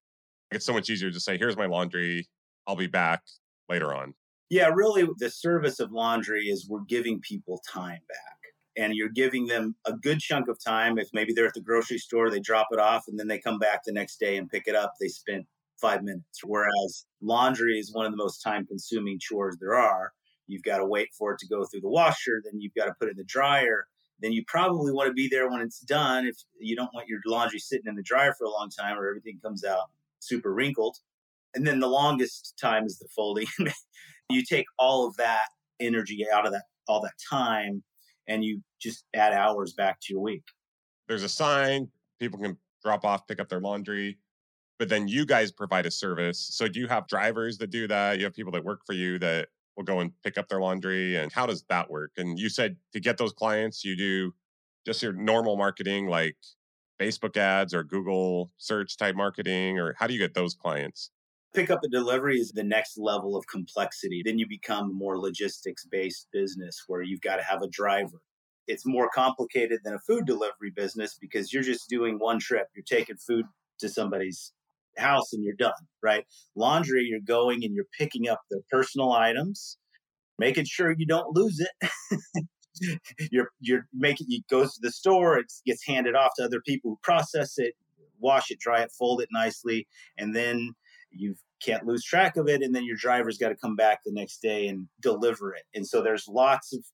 It's 0.50 0.66
so 0.66 0.74
much 0.74 0.90
easier 0.90 1.10
to 1.10 1.20
say, 1.20 1.38
here's 1.38 1.56
my 1.56 1.66
laundry, 1.66 2.28
I'll 2.66 2.76
be 2.76 2.88
back 2.88 3.22
later 3.70 3.94
on. 3.94 4.14
Yeah, 4.50 4.68
really, 4.68 5.06
the 5.18 5.30
service 5.30 5.80
of 5.80 5.92
laundry 5.92 6.48
is 6.48 6.68
we're 6.68 6.80
giving 6.84 7.20
people 7.20 7.62
time 7.66 8.00
back. 8.08 8.18
And 8.76 8.94
you're 8.94 9.08
giving 9.08 9.46
them 9.46 9.76
a 9.86 9.92
good 9.92 10.18
chunk 10.18 10.48
of 10.48 10.62
time. 10.62 10.98
If 10.98 11.08
maybe 11.12 11.32
they're 11.32 11.46
at 11.46 11.54
the 11.54 11.60
grocery 11.60 11.98
store, 11.98 12.28
they 12.28 12.40
drop 12.40 12.68
it 12.72 12.80
off 12.80 13.04
and 13.06 13.18
then 13.18 13.28
they 13.28 13.38
come 13.38 13.58
back 13.58 13.82
the 13.84 13.92
next 13.92 14.18
day 14.18 14.36
and 14.36 14.50
pick 14.50 14.64
it 14.66 14.74
up. 14.74 14.94
They 15.00 15.08
spent 15.08 15.46
five 15.80 16.02
minutes. 16.02 16.40
Whereas 16.44 17.06
laundry 17.22 17.78
is 17.78 17.92
one 17.92 18.04
of 18.04 18.10
the 18.12 18.16
most 18.16 18.42
time 18.42 18.66
consuming 18.66 19.18
chores 19.20 19.56
there 19.60 19.76
are. 19.76 20.12
You've 20.48 20.64
got 20.64 20.78
to 20.78 20.86
wait 20.86 21.08
for 21.16 21.32
it 21.32 21.38
to 21.38 21.46
go 21.46 21.64
through 21.64 21.82
the 21.82 21.88
washer, 21.88 22.42
then 22.44 22.60
you've 22.60 22.74
got 22.74 22.86
to 22.86 22.94
put 22.98 23.08
it 23.08 23.12
in 23.12 23.16
the 23.16 23.24
dryer. 23.24 23.86
Then 24.20 24.32
you 24.32 24.44
probably 24.46 24.92
want 24.92 25.08
to 25.08 25.14
be 25.14 25.28
there 25.28 25.48
when 25.50 25.60
it's 25.60 25.80
done 25.80 26.26
if 26.26 26.36
you 26.58 26.76
don't 26.76 26.92
want 26.94 27.08
your 27.08 27.20
laundry 27.26 27.58
sitting 27.60 27.86
in 27.86 27.94
the 27.94 28.02
dryer 28.02 28.34
for 28.36 28.44
a 28.44 28.50
long 28.50 28.70
time 28.70 28.98
or 28.98 29.08
everything 29.08 29.38
comes 29.42 29.64
out 29.64 29.90
super 30.18 30.52
wrinkled. 30.52 30.96
And 31.54 31.66
then 31.66 31.78
the 31.80 31.88
longest 31.88 32.54
time 32.60 32.84
is 32.86 32.98
the 32.98 33.08
folding. 33.14 33.46
you 34.30 34.42
take 34.42 34.66
all 34.78 35.06
of 35.06 35.16
that 35.16 35.46
energy 35.80 36.24
out 36.32 36.46
of 36.46 36.52
that 36.52 36.64
all 36.88 37.00
that 37.00 37.14
time 37.30 37.82
and 38.28 38.44
you 38.44 38.60
just 38.80 39.04
add 39.14 39.32
hours 39.32 39.72
back 39.72 39.98
to 40.00 40.12
your 40.12 40.22
week. 40.22 40.44
There's 41.08 41.22
a 41.22 41.28
sign 41.28 41.88
people 42.20 42.38
can 42.38 42.56
drop 42.82 43.04
off 43.04 43.26
pick 43.26 43.40
up 43.40 43.48
their 43.48 43.60
laundry 43.60 44.18
but 44.78 44.88
then 44.88 45.06
you 45.06 45.24
guys 45.24 45.52
provide 45.52 45.86
a 45.86 45.90
service. 45.90 46.38
So 46.52 46.66
do 46.66 46.80
you 46.80 46.88
have 46.88 47.06
drivers 47.06 47.58
that 47.58 47.70
do 47.70 47.86
that? 47.86 48.18
You 48.18 48.24
have 48.24 48.34
people 48.34 48.52
that 48.52 48.64
work 48.64 48.80
for 48.84 48.92
you 48.92 49.20
that 49.20 49.48
will 49.76 49.84
go 49.84 50.00
and 50.00 50.10
pick 50.24 50.36
up 50.36 50.48
their 50.48 50.60
laundry 50.60 51.16
and 51.16 51.32
how 51.32 51.46
does 51.46 51.64
that 51.68 51.88
work? 51.88 52.12
And 52.16 52.38
you 52.38 52.48
said 52.48 52.76
to 52.92 53.00
get 53.00 53.16
those 53.16 53.32
clients 53.32 53.84
you 53.84 53.96
do 53.96 54.34
just 54.84 55.02
your 55.02 55.12
normal 55.12 55.56
marketing 55.56 56.06
like 56.06 56.36
facebook 57.00 57.36
ads 57.36 57.74
or 57.74 57.82
google 57.82 58.52
search 58.58 58.96
type 58.96 59.16
marketing 59.16 59.78
or 59.78 59.94
how 59.98 60.06
do 60.06 60.12
you 60.12 60.18
get 60.18 60.34
those 60.34 60.54
clients 60.54 61.10
Pickup 61.54 61.80
and 61.82 61.92
delivery 61.92 62.40
is 62.40 62.50
the 62.50 62.64
next 62.64 62.98
level 62.98 63.36
of 63.36 63.46
complexity. 63.46 64.22
Then 64.24 64.38
you 64.38 64.46
become 64.48 64.90
a 64.90 64.94
more 64.94 65.18
logistics 65.18 65.86
based 65.86 66.26
business 66.32 66.82
where 66.88 67.02
you've 67.02 67.20
got 67.20 67.36
to 67.36 67.44
have 67.44 67.62
a 67.62 67.68
driver. 67.68 68.20
It's 68.66 68.84
more 68.84 69.08
complicated 69.14 69.80
than 69.84 69.94
a 69.94 70.00
food 70.00 70.26
delivery 70.26 70.72
business 70.74 71.16
because 71.20 71.52
you're 71.52 71.62
just 71.62 71.88
doing 71.88 72.18
one 72.18 72.40
trip. 72.40 72.66
You're 72.74 72.84
taking 72.84 73.16
food 73.16 73.44
to 73.78 73.88
somebody's 73.88 74.52
house 74.96 75.32
and 75.32 75.44
you're 75.44 75.54
done, 75.54 75.72
right? 76.02 76.24
Laundry, 76.56 77.04
you're 77.04 77.20
going 77.20 77.64
and 77.64 77.74
you're 77.74 77.86
picking 77.98 78.28
up 78.28 78.40
their 78.50 78.60
personal 78.70 79.12
items, 79.12 79.78
making 80.38 80.64
sure 80.64 80.94
you 80.96 81.06
don't 81.06 81.36
lose 81.36 81.60
it. 81.60 82.18
you're 83.30 83.50
you're 83.60 83.86
making 83.92 84.26
it 84.30 84.44
goes 84.48 84.74
to 84.74 84.80
the 84.82 84.90
store, 84.90 85.38
it 85.38 85.52
gets 85.64 85.86
handed 85.86 86.14
off 86.16 86.32
to 86.36 86.44
other 86.44 86.60
people 86.66 86.90
who 86.90 86.98
process 87.02 87.58
it, 87.58 87.74
wash 88.18 88.50
it, 88.50 88.58
dry 88.58 88.80
it, 88.80 88.90
fold 88.98 89.20
it 89.20 89.28
nicely, 89.32 89.86
and 90.18 90.34
then 90.34 90.74
you 91.16 91.34
can't 91.62 91.86
lose 91.86 92.04
track 92.04 92.36
of 92.36 92.48
it 92.48 92.62
and 92.62 92.74
then 92.74 92.84
your 92.84 92.96
driver's 92.96 93.38
got 93.38 93.48
to 93.48 93.56
come 93.56 93.76
back 93.76 94.00
the 94.04 94.12
next 94.12 94.42
day 94.42 94.68
and 94.68 94.86
deliver 95.00 95.54
it. 95.54 95.62
And 95.74 95.86
so 95.86 96.02
there's 96.02 96.28
lots 96.28 96.74
of 96.74 96.84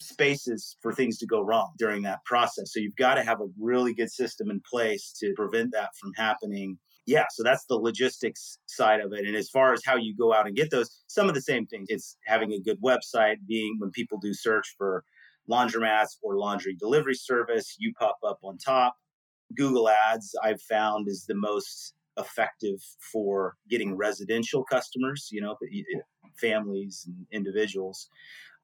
spaces 0.00 0.76
for 0.82 0.92
things 0.92 1.18
to 1.18 1.26
go 1.26 1.42
wrong 1.42 1.72
during 1.78 2.02
that 2.02 2.24
process. 2.24 2.72
So 2.72 2.80
you've 2.80 2.96
got 2.96 3.14
to 3.14 3.22
have 3.22 3.40
a 3.40 3.48
really 3.58 3.94
good 3.94 4.10
system 4.10 4.50
in 4.50 4.60
place 4.68 5.14
to 5.20 5.32
prevent 5.36 5.72
that 5.72 5.90
from 6.00 6.12
happening. 6.16 6.78
Yeah 7.06 7.24
so 7.30 7.42
that's 7.42 7.64
the 7.66 7.76
logistics 7.76 8.58
side 8.66 9.00
of 9.00 9.12
it. 9.12 9.26
And 9.26 9.36
as 9.36 9.48
far 9.48 9.72
as 9.72 9.82
how 9.84 9.96
you 9.96 10.14
go 10.16 10.32
out 10.32 10.46
and 10.46 10.56
get 10.56 10.70
those 10.70 11.02
some 11.06 11.28
of 11.28 11.34
the 11.34 11.40
same 11.40 11.66
things. 11.66 11.86
It's 11.88 12.16
having 12.26 12.52
a 12.52 12.60
good 12.60 12.80
website 12.82 13.36
being 13.46 13.76
when 13.78 13.90
people 13.90 14.18
do 14.18 14.34
search 14.34 14.74
for 14.76 15.04
laundromats 15.50 16.16
or 16.22 16.36
laundry 16.36 16.76
delivery 16.76 17.14
service 17.14 17.76
you 17.78 17.92
pop 17.98 18.18
up 18.26 18.38
on 18.42 18.58
top. 18.58 18.94
Google 19.56 19.88
ads 19.88 20.34
i've 20.42 20.62
found 20.62 21.08
is 21.08 21.24
the 21.26 21.34
most 21.34 21.94
effective 22.18 22.78
for 23.12 23.56
getting 23.68 23.96
residential 23.96 24.64
customers, 24.64 25.28
you 25.32 25.40
know, 25.40 25.56
families 26.40 27.04
and 27.06 27.26
individuals. 27.32 28.08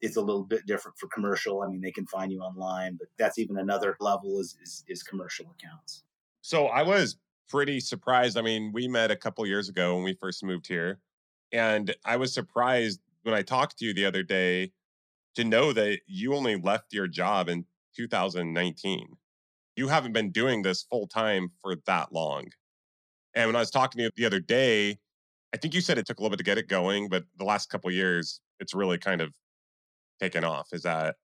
It's 0.00 0.16
a 0.16 0.20
little 0.20 0.44
bit 0.44 0.66
different 0.66 0.96
for 0.98 1.08
commercial. 1.08 1.62
I 1.62 1.68
mean, 1.68 1.80
they 1.80 1.90
can 1.90 2.06
find 2.06 2.30
you 2.30 2.40
online, 2.40 2.96
but 2.98 3.08
that's 3.18 3.38
even 3.38 3.58
another 3.58 3.96
level 4.00 4.38
is, 4.38 4.56
is, 4.62 4.84
is 4.88 5.02
commercial 5.02 5.46
accounts. 5.58 6.04
So 6.40 6.66
I 6.66 6.82
was 6.82 7.16
pretty 7.48 7.80
surprised. 7.80 8.38
I 8.38 8.42
mean, 8.42 8.70
we 8.72 8.86
met 8.86 9.10
a 9.10 9.16
couple 9.16 9.44
years 9.46 9.68
ago 9.68 9.94
when 9.94 10.04
we 10.04 10.14
first 10.14 10.44
moved 10.44 10.68
here, 10.68 11.00
and 11.52 11.94
I 12.04 12.16
was 12.16 12.32
surprised 12.32 13.00
when 13.22 13.34
I 13.34 13.42
talked 13.42 13.78
to 13.78 13.84
you 13.84 13.94
the 13.94 14.06
other 14.06 14.22
day 14.22 14.72
to 15.34 15.44
know 15.44 15.72
that 15.72 16.00
you 16.06 16.34
only 16.34 16.56
left 16.56 16.92
your 16.92 17.08
job 17.08 17.48
in 17.48 17.64
2019. 17.96 19.16
You 19.76 19.88
haven't 19.88 20.12
been 20.12 20.30
doing 20.30 20.62
this 20.62 20.82
full 20.82 21.06
time 21.06 21.50
for 21.62 21.76
that 21.86 22.12
long. 22.12 22.50
And 23.38 23.46
when 23.46 23.54
I 23.54 23.60
was 23.60 23.70
talking 23.70 23.98
to 24.00 24.02
you 24.02 24.10
the 24.16 24.26
other 24.26 24.40
day, 24.40 24.98
I 25.54 25.58
think 25.58 25.72
you 25.72 25.80
said 25.80 25.96
it 25.96 26.06
took 26.06 26.18
a 26.18 26.22
little 26.22 26.30
bit 26.30 26.38
to 26.38 26.44
get 26.44 26.58
it 26.58 26.66
going, 26.66 27.08
but 27.08 27.22
the 27.36 27.44
last 27.44 27.70
couple 27.70 27.88
years, 27.88 28.40
it's 28.58 28.74
really 28.74 28.98
kind 28.98 29.20
of 29.20 29.32
taken 30.20 30.42
off. 30.42 30.70
Is 30.72 30.82
that 30.82 31.14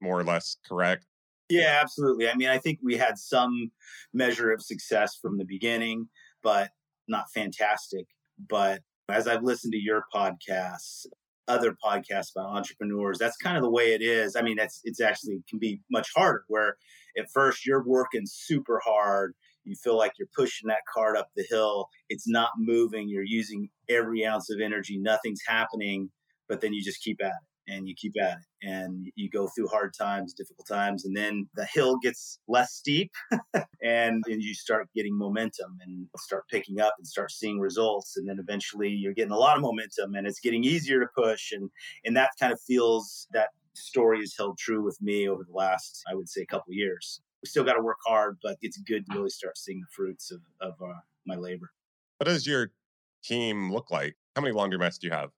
more 0.00 0.18
or 0.18 0.24
less 0.24 0.56
correct? 0.68 1.06
Yeah, 1.48 1.78
absolutely. 1.80 2.28
I 2.28 2.34
mean, 2.34 2.48
I 2.48 2.58
think 2.58 2.80
we 2.82 2.96
had 2.96 3.16
some 3.16 3.70
measure 4.12 4.50
of 4.50 4.60
success 4.60 5.16
from 5.22 5.38
the 5.38 5.44
beginning, 5.44 6.08
but 6.42 6.70
not 7.06 7.30
fantastic. 7.32 8.06
But 8.48 8.80
as 9.08 9.28
I've 9.28 9.44
listened 9.44 9.72
to 9.74 9.78
your 9.78 10.02
podcasts, 10.12 11.06
other 11.46 11.76
podcasts 11.84 12.32
about 12.34 12.56
entrepreneurs, 12.56 13.18
that's 13.18 13.36
kind 13.36 13.56
of 13.56 13.62
the 13.62 13.70
way 13.70 13.94
it 13.94 14.02
is. 14.02 14.34
I 14.34 14.42
mean, 14.42 14.56
that's 14.56 14.80
it's 14.82 15.00
actually 15.00 15.44
can 15.48 15.60
be 15.60 15.80
much 15.92 16.08
harder 16.12 16.42
where 16.48 16.76
at 17.16 17.30
first 17.32 17.64
you're 17.64 17.84
working 17.84 18.22
super 18.26 18.80
hard 18.84 19.34
you 19.64 19.76
feel 19.76 19.96
like 19.96 20.12
you're 20.18 20.28
pushing 20.34 20.68
that 20.68 20.82
cart 20.92 21.16
up 21.16 21.28
the 21.36 21.44
hill. 21.48 21.88
It's 22.08 22.28
not 22.28 22.50
moving. 22.58 23.08
You're 23.08 23.24
using 23.24 23.68
every 23.88 24.24
ounce 24.24 24.50
of 24.50 24.60
energy. 24.60 24.98
Nothing's 24.98 25.40
happening, 25.46 26.10
but 26.48 26.60
then 26.60 26.72
you 26.72 26.82
just 26.82 27.02
keep 27.02 27.22
at 27.22 27.28
it 27.28 27.32
and 27.68 27.86
you 27.86 27.94
keep 27.96 28.14
at 28.20 28.38
it 28.38 28.68
and 28.68 29.06
you 29.14 29.30
go 29.30 29.48
through 29.48 29.68
hard 29.68 29.94
times, 29.96 30.34
difficult 30.34 30.66
times, 30.66 31.04
and 31.04 31.16
then 31.16 31.48
the 31.54 31.66
hill 31.72 31.96
gets 32.02 32.38
less 32.48 32.72
steep 32.72 33.12
and, 33.82 34.22
and 34.26 34.42
you 34.42 34.54
start 34.54 34.88
getting 34.94 35.16
momentum 35.16 35.78
and 35.80 36.06
start 36.18 36.44
picking 36.50 36.80
up 36.80 36.94
and 36.98 37.06
start 37.06 37.30
seeing 37.30 37.60
results. 37.60 38.16
And 38.16 38.28
then 38.28 38.38
eventually 38.40 38.88
you're 38.88 39.14
getting 39.14 39.32
a 39.32 39.38
lot 39.38 39.56
of 39.56 39.62
momentum 39.62 40.14
and 40.14 40.26
it's 40.26 40.40
getting 40.40 40.64
easier 40.64 41.00
to 41.00 41.06
push. 41.16 41.52
And, 41.52 41.70
and 42.04 42.16
that 42.16 42.30
kind 42.40 42.52
of 42.52 42.60
feels 42.60 43.26
that 43.32 43.50
story 43.74 44.20
has 44.20 44.34
held 44.36 44.58
true 44.58 44.82
with 44.82 44.98
me 45.00 45.28
over 45.28 45.44
the 45.44 45.56
last, 45.56 46.02
I 46.10 46.14
would 46.14 46.28
say, 46.28 46.44
couple 46.44 46.72
years 46.74 47.20
we 47.42 47.48
still 47.48 47.64
got 47.64 47.74
to 47.74 47.82
work 47.82 47.98
hard, 48.06 48.38
but 48.42 48.56
it's 48.62 48.78
good 48.78 49.04
to 49.06 49.16
really 49.16 49.30
start 49.30 49.58
seeing 49.58 49.80
the 49.80 49.86
fruits 49.94 50.30
of, 50.30 50.40
of 50.60 50.74
uh, 50.80 51.00
my 51.26 51.36
labor. 51.36 51.70
What 52.18 52.28
does 52.28 52.46
your 52.46 52.70
team 53.24 53.72
look 53.72 53.90
like? 53.90 54.16
How 54.36 54.42
many 54.42 54.54
laundromats 54.54 54.98
do 54.98 55.08
you 55.08 55.12
have? 55.12 55.30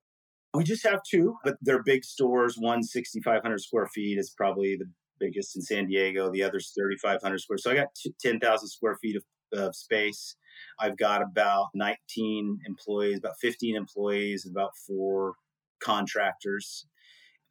We 0.53 0.65
just 0.65 0.87
have 0.87 1.01
two, 1.03 1.37
but 1.43 1.57
they're 1.63 1.83
big 1.83 2.05
stores. 2.05 2.57
One 2.57 2.83
6,500 2.83 3.61
square 3.61 3.89
feet 3.89 4.19
is 4.19 4.31
probably 4.31 4.77
the 4.77 4.89
biggest 5.19 5.57
in 5.57 5.63
San 5.63 5.87
Diego. 5.87 6.31
The 6.31 6.43
other's 6.43 6.73
3,500 6.77 7.41
square. 7.41 7.59
So 7.59 7.71
I 7.71 7.75
got 7.75 7.89
10,000 8.21 8.69
square 8.69 8.97
feet 9.01 9.17
of, 9.17 9.25
of 9.59 9.75
space. 9.75 10.37
I've 10.79 10.97
got 10.97 11.23
about 11.23 11.69
19 11.75 12.61
employees, 12.67 13.19
about 13.19 13.35
15 13.41 13.75
employees, 13.75 14.45
and 14.45 14.55
about 14.55 14.71
four 14.87 15.35
contractors. 15.83 16.87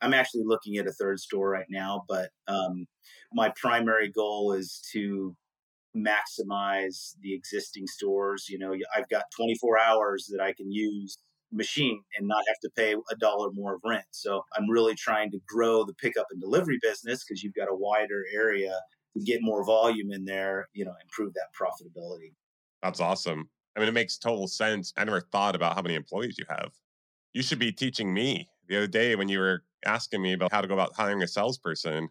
I'm 0.03 0.13
actually 0.13 0.43
looking 0.45 0.77
at 0.77 0.87
a 0.87 0.91
third 0.91 1.19
store 1.19 1.49
right 1.49 1.67
now, 1.69 2.03
but 2.09 2.29
um, 2.47 2.85
my 3.33 3.53
primary 3.55 4.09
goal 4.09 4.51
is 4.51 4.81
to 4.91 5.35
maximize 5.95 7.13
the 7.21 7.33
existing 7.33 7.87
stores. 7.87 8.47
You 8.49 8.59
know, 8.59 8.75
I've 8.95 9.09
got 9.09 9.25
24 9.35 9.79
hours 9.79 10.27
that 10.31 10.43
I 10.43 10.53
can 10.53 10.71
use 10.71 11.17
machine 11.53 12.01
and 12.17 12.27
not 12.27 12.43
have 12.47 12.59
to 12.63 12.69
pay 12.75 12.93
a 12.93 13.15
dollar 13.15 13.51
more 13.53 13.75
of 13.75 13.81
rent. 13.85 14.05
So 14.11 14.43
I'm 14.57 14.69
really 14.69 14.95
trying 14.95 15.31
to 15.31 15.39
grow 15.47 15.85
the 15.85 15.93
pickup 15.93 16.27
and 16.31 16.41
delivery 16.41 16.79
business 16.81 17.23
because 17.23 17.43
you've 17.43 17.53
got 17.53 17.69
a 17.69 17.75
wider 17.75 18.25
area 18.33 18.75
to 19.15 19.23
get 19.23 19.41
more 19.41 19.63
volume 19.63 20.11
in 20.11 20.25
there, 20.25 20.67
you 20.73 20.83
know, 20.83 20.93
improve 21.01 21.33
that 21.35 21.53
profitability. 21.57 22.33
That's 22.81 22.99
awesome. 22.99 23.49
I 23.75 23.79
mean, 23.79 23.89
it 23.89 23.93
makes 23.93 24.17
total 24.17 24.47
sense. 24.47 24.91
I 24.97 25.03
never 25.05 25.21
thought 25.21 25.55
about 25.55 25.75
how 25.75 25.81
many 25.81 25.95
employees 25.95 26.37
you 26.37 26.45
have. 26.49 26.71
You 27.33 27.41
should 27.41 27.59
be 27.59 27.71
teaching 27.71 28.13
me 28.13 28.49
the 28.67 28.77
other 28.77 28.87
day 28.87 29.15
when 29.15 29.29
you 29.29 29.39
were 29.39 29.63
asking 29.85 30.21
me 30.21 30.33
about 30.33 30.51
how 30.51 30.61
to 30.61 30.67
go 30.67 30.73
about 30.73 30.93
hiring 30.95 31.21
a 31.23 31.27
salesperson. 31.27 32.09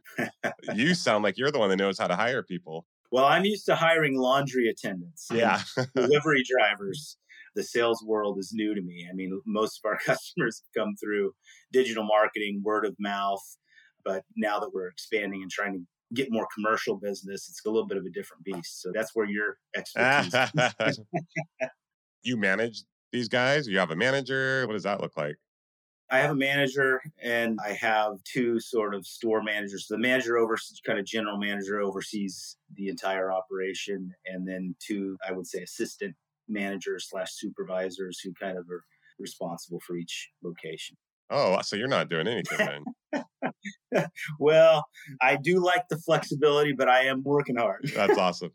you 0.74 0.94
sound 0.94 1.24
like 1.24 1.38
you're 1.38 1.50
the 1.50 1.58
one 1.58 1.70
that 1.70 1.76
knows 1.76 1.98
how 1.98 2.06
to 2.06 2.16
hire 2.16 2.42
people. 2.42 2.86
Well, 3.10 3.24
I'm 3.24 3.44
used 3.44 3.66
to 3.66 3.74
hiring 3.74 4.16
laundry 4.16 4.68
attendants. 4.68 5.28
Yeah. 5.32 5.60
delivery 5.94 6.42
drivers. 6.48 7.18
The 7.54 7.62
sales 7.62 8.02
world 8.06 8.38
is 8.38 8.52
new 8.54 8.74
to 8.74 8.80
me. 8.80 9.06
I 9.10 9.14
mean, 9.14 9.40
most 9.46 9.80
of 9.84 9.90
our 9.90 9.98
customers 10.06 10.62
come 10.76 10.94
through 10.96 11.34
digital 11.72 12.04
marketing, 12.04 12.62
word 12.64 12.86
of 12.86 12.96
mouth. 12.98 13.42
But 14.04 14.24
now 14.36 14.58
that 14.58 14.70
we're 14.72 14.88
expanding 14.88 15.42
and 15.42 15.50
trying 15.50 15.74
to 15.74 15.80
get 16.14 16.28
more 16.30 16.48
commercial 16.54 16.96
business, 16.96 17.48
it's 17.48 17.60
a 17.64 17.70
little 17.70 17.86
bit 17.86 17.98
of 17.98 18.04
a 18.04 18.10
different 18.10 18.44
beast. 18.44 18.80
So 18.82 18.90
that's 18.94 19.14
where 19.14 19.26
your 19.26 19.58
expertise. 19.76 20.34
Is. 20.80 21.00
You 22.22 22.36
manage 22.36 22.84
these 23.12 23.28
guys? 23.28 23.68
You 23.68 23.78
have 23.78 23.90
a 23.90 23.96
manager? 23.96 24.66
What 24.66 24.72
does 24.72 24.84
that 24.84 25.00
look 25.00 25.16
like? 25.16 25.36
I 26.12 26.18
have 26.18 26.30
a 26.32 26.36
manager 26.36 27.00
and 27.22 27.58
I 27.64 27.72
have 27.72 28.22
two 28.24 28.60
sort 28.60 28.94
of 28.94 29.06
store 29.06 29.42
managers. 29.42 29.86
The 29.88 29.96
manager 29.96 30.36
over 30.36 30.58
kind 30.86 30.98
of 30.98 31.06
general 31.06 31.38
manager 31.38 31.80
oversees 31.80 32.58
the 32.76 32.88
entire 32.88 33.32
operation, 33.32 34.12
and 34.26 34.46
then 34.46 34.74
two, 34.86 35.16
I 35.26 35.32
would 35.32 35.46
say, 35.46 35.62
assistant 35.62 36.14
managers 36.48 37.06
slash 37.08 37.30
supervisors 37.32 38.20
who 38.22 38.34
kind 38.34 38.58
of 38.58 38.68
are 38.68 38.84
responsible 39.18 39.80
for 39.86 39.96
each 39.96 40.28
location. 40.44 40.98
Oh, 41.30 41.58
so 41.62 41.76
you're 41.76 41.88
not 41.88 42.10
doing 42.10 42.28
anything 42.28 42.84
then? 43.12 44.04
well, 44.38 44.84
I 45.22 45.36
do 45.36 45.64
like 45.64 45.84
the 45.88 45.96
flexibility, 45.96 46.72
but 46.72 46.90
I 46.90 47.06
am 47.06 47.22
working 47.22 47.56
hard. 47.56 47.90
That's 47.94 48.18
awesome. 48.18 48.50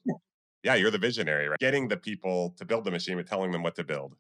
Yeah, 0.63 0.75
you're 0.75 0.91
the 0.91 0.99
visionary, 0.99 1.47
right? 1.47 1.59
Getting 1.59 1.87
the 1.87 1.97
people 1.97 2.53
to 2.57 2.65
build 2.65 2.83
the 2.83 2.91
machine, 2.91 3.17
but 3.17 3.25
telling 3.25 3.51
them 3.51 3.63
what 3.63 3.75
to 3.77 3.83
build. 3.83 4.13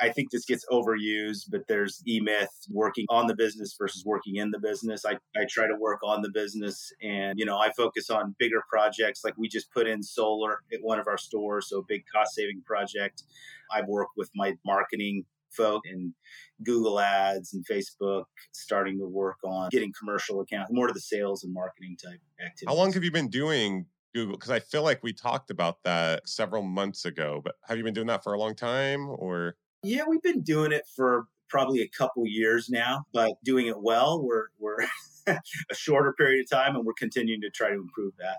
I 0.00 0.10
think 0.10 0.30
this 0.30 0.44
gets 0.44 0.64
overused, 0.70 1.50
but 1.50 1.62
there's 1.68 2.02
e 2.06 2.20
myth 2.20 2.50
working 2.70 3.06
on 3.08 3.26
the 3.26 3.34
business 3.34 3.74
versus 3.78 4.04
working 4.04 4.36
in 4.36 4.50
the 4.50 4.58
business. 4.58 5.04
I, 5.04 5.18
I 5.36 5.46
try 5.48 5.66
to 5.66 5.76
work 5.78 6.00
on 6.04 6.22
the 6.22 6.30
business 6.30 6.92
and, 7.02 7.38
you 7.38 7.44
know, 7.44 7.58
I 7.58 7.72
focus 7.72 8.10
on 8.10 8.34
bigger 8.38 8.62
projects 8.68 9.24
like 9.24 9.34
we 9.36 9.48
just 9.48 9.70
put 9.72 9.86
in 9.86 10.02
solar 10.02 10.60
at 10.72 10.80
one 10.82 10.98
of 10.98 11.06
our 11.06 11.18
stores. 11.18 11.68
So, 11.68 11.82
big 11.82 12.04
cost 12.12 12.34
saving 12.34 12.62
project. 12.62 13.24
I've 13.72 13.86
worked 13.86 14.12
with 14.16 14.30
my 14.34 14.56
marketing 14.64 15.24
folk 15.50 15.82
and 15.86 16.14
Google 16.62 17.00
ads 17.00 17.54
and 17.54 17.64
Facebook, 17.66 18.24
starting 18.52 18.98
to 18.98 19.06
work 19.06 19.36
on 19.44 19.68
getting 19.70 19.92
commercial 19.98 20.40
accounts, 20.40 20.70
more 20.72 20.86
to 20.86 20.92
the 20.92 21.00
sales 21.00 21.44
and 21.44 21.52
marketing 21.52 21.96
type 22.02 22.20
activities. 22.40 22.68
How 22.68 22.74
long 22.74 22.92
have 22.92 23.04
you 23.04 23.12
been 23.12 23.28
doing 23.28 23.86
Google? 24.14 24.36
Because 24.36 24.50
I 24.50 24.60
feel 24.60 24.82
like 24.82 25.02
we 25.02 25.12
talked 25.12 25.50
about 25.50 25.82
that 25.84 26.28
several 26.28 26.62
months 26.62 27.04
ago, 27.04 27.40
but 27.42 27.56
have 27.66 27.78
you 27.78 27.84
been 27.84 27.94
doing 27.94 28.06
that 28.08 28.22
for 28.22 28.32
a 28.32 28.38
long 28.38 28.54
time 28.54 29.08
or? 29.08 29.56
Yeah, 29.82 30.02
we've 30.06 30.22
been 30.22 30.42
doing 30.42 30.72
it 30.72 30.84
for 30.94 31.26
probably 31.48 31.82
a 31.82 31.88
couple 31.88 32.26
years 32.26 32.70
now, 32.70 33.04
but 33.12 33.32
doing 33.44 33.66
it 33.66 33.80
well. 33.80 34.22
We're 34.22 34.46
we're 34.58 34.78
a 35.26 35.74
shorter 35.74 36.12
period 36.14 36.44
of 36.44 36.50
time, 36.50 36.76
and 36.76 36.84
we're 36.84 36.94
continuing 36.94 37.40
to 37.42 37.50
try 37.50 37.68
to 37.68 37.74
improve 37.74 38.14
that. 38.18 38.38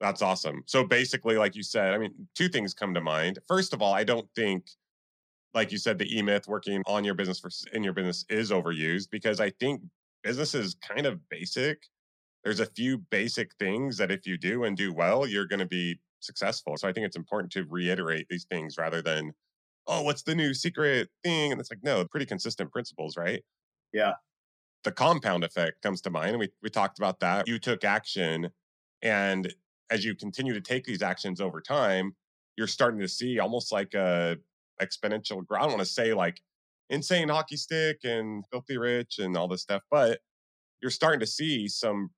That's 0.00 0.22
awesome. 0.22 0.62
So 0.66 0.84
basically, 0.84 1.36
like 1.36 1.54
you 1.54 1.62
said, 1.62 1.92
I 1.92 1.98
mean, 1.98 2.14
two 2.34 2.48
things 2.48 2.72
come 2.74 2.94
to 2.94 3.00
mind. 3.00 3.38
First 3.46 3.74
of 3.74 3.82
all, 3.82 3.92
I 3.92 4.02
don't 4.02 4.28
think, 4.34 4.66
like 5.54 5.72
you 5.72 5.78
said, 5.78 5.98
the 5.98 6.16
e 6.16 6.22
myth 6.22 6.48
working 6.48 6.82
on 6.86 7.04
your 7.04 7.14
business 7.14 7.40
versus 7.40 7.66
in 7.72 7.82
your 7.82 7.92
business 7.92 8.24
is 8.28 8.50
overused 8.50 9.10
because 9.10 9.40
I 9.40 9.50
think 9.60 9.82
business 10.22 10.54
is 10.54 10.74
kind 10.74 11.06
of 11.06 11.28
basic. 11.28 11.82
There's 12.44 12.60
a 12.60 12.66
few 12.66 12.98
basic 12.98 13.54
things 13.56 13.98
that 13.98 14.10
if 14.10 14.26
you 14.26 14.38
do 14.38 14.64
and 14.64 14.76
do 14.76 14.92
well, 14.92 15.26
you're 15.26 15.46
going 15.46 15.60
to 15.60 15.66
be 15.66 15.98
successful. 16.20 16.76
So 16.76 16.88
I 16.88 16.92
think 16.92 17.06
it's 17.06 17.16
important 17.16 17.52
to 17.52 17.64
reiterate 17.68 18.26
these 18.30 18.44
things 18.44 18.78
rather 18.78 19.02
than 19.02 19.32
oh, 19.90 20.02
what's 20.02 20.22
the 20.22 20.34
new 20.34 20.54
secret 20.54 21.08
thing? 21.24 21.50
And 21.50 21.60
it's 21.60 21.70
like, 21.70 21.82
no, 21.82 22.04
pretty 22.04 22.26
consistent 22.26 22.70
principles, 22.70 23.16
right? 23.16 23.42
Yeah. 23.92 24.12
The 24.84 24.92
compound 24.92 25.42
effect 25.44 25.82
comes 25.82 26.00
to 26.02 26.10
mind. 26.10 26.30
And 26.30 26.38
we, 26.38 26.48
we 26.62 26.70
talked 26.70 26.98
about 26.98 27.20
that. 27.20 27.48
You 27.48 27.58
took 27.58 27.84
action. 27.84 28.50
And 29.02 29.52
as 29.90 30.04
you 30.04 30.14
continue 30.14 30.54
to 30.54 30.60
take 30.60 30.84
these 30.84 31.02
actions 31.02 31.40
over 31.40 31.60
time, 31.60 32.12
you're 32.56 32.68
starting 32.68 33.00
to 33.00 33.08
see 33.08 33.40
almost 33.40 33.72
like 33.72 33.92
a 33.94 34.36
exponential 34.80 35.44
growth. 35.44 35.60
I 35.60 35.64
don't 35.64 35.72
want 35.72 35.80
to 35.80 35.86
say 35.86 36.14
like 36.14 36.40
insane 36.88 37.28
hockey 37.28 37.56
stick 37.56 37.98
and 38.04 38.44
filthy 38.50 38.78
rich 38.78 39.18
and 39.18 39.36
all 39.36 39.48
this 39.48 39.62
stuff, 39.62 39.82
but 39.90 40.20
you're 40.80 40.90
starting 40.90 41.20
to 41.20 41.26
see 41.26 41.68
some 41.68 42.10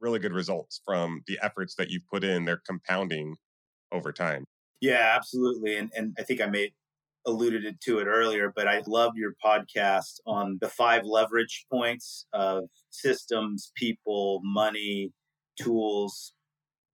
really 0.00 0.20
good 0.20 0.32
results 0.32 0.80
from 0.86 1.22
the 1.26 1.38
efforts 1.42 1.74
that 1.76 1.90
you've 1.90 2.06
put 2.10 2.22
in. 2.22 2.44
They're 2.44 2.62
compounding 2.64 3.36
over 3.92 4.12
time. 4.12 4.44
Yeah, 4.80 5.12
absolutely. 5.16 5.76
And 5.76 5.90
and 5.96 6.16
I 6.18 6.22
think 6.22 6.40
I 6.40 6.46
made 6.46 6.72
alluded 7.26 7.78
to 7.84 7.98
it 7.98 8.06
earlier, 8.06 8.52
but 8.54 8.66
I 8.66 8.82
love 8.86 9.12
your 9.16 9.34
podcast 9.44 10.20
on 10.26 10.58
the 10.60 10.68
five 10.68 11.04
leverage 11.04 11.66
points 11.70 12.26
of 12.32 12.64
systems, 12.90 13.72
people, 13.76 14.40
money, 14.44 15.12
tools, 15.60 16.32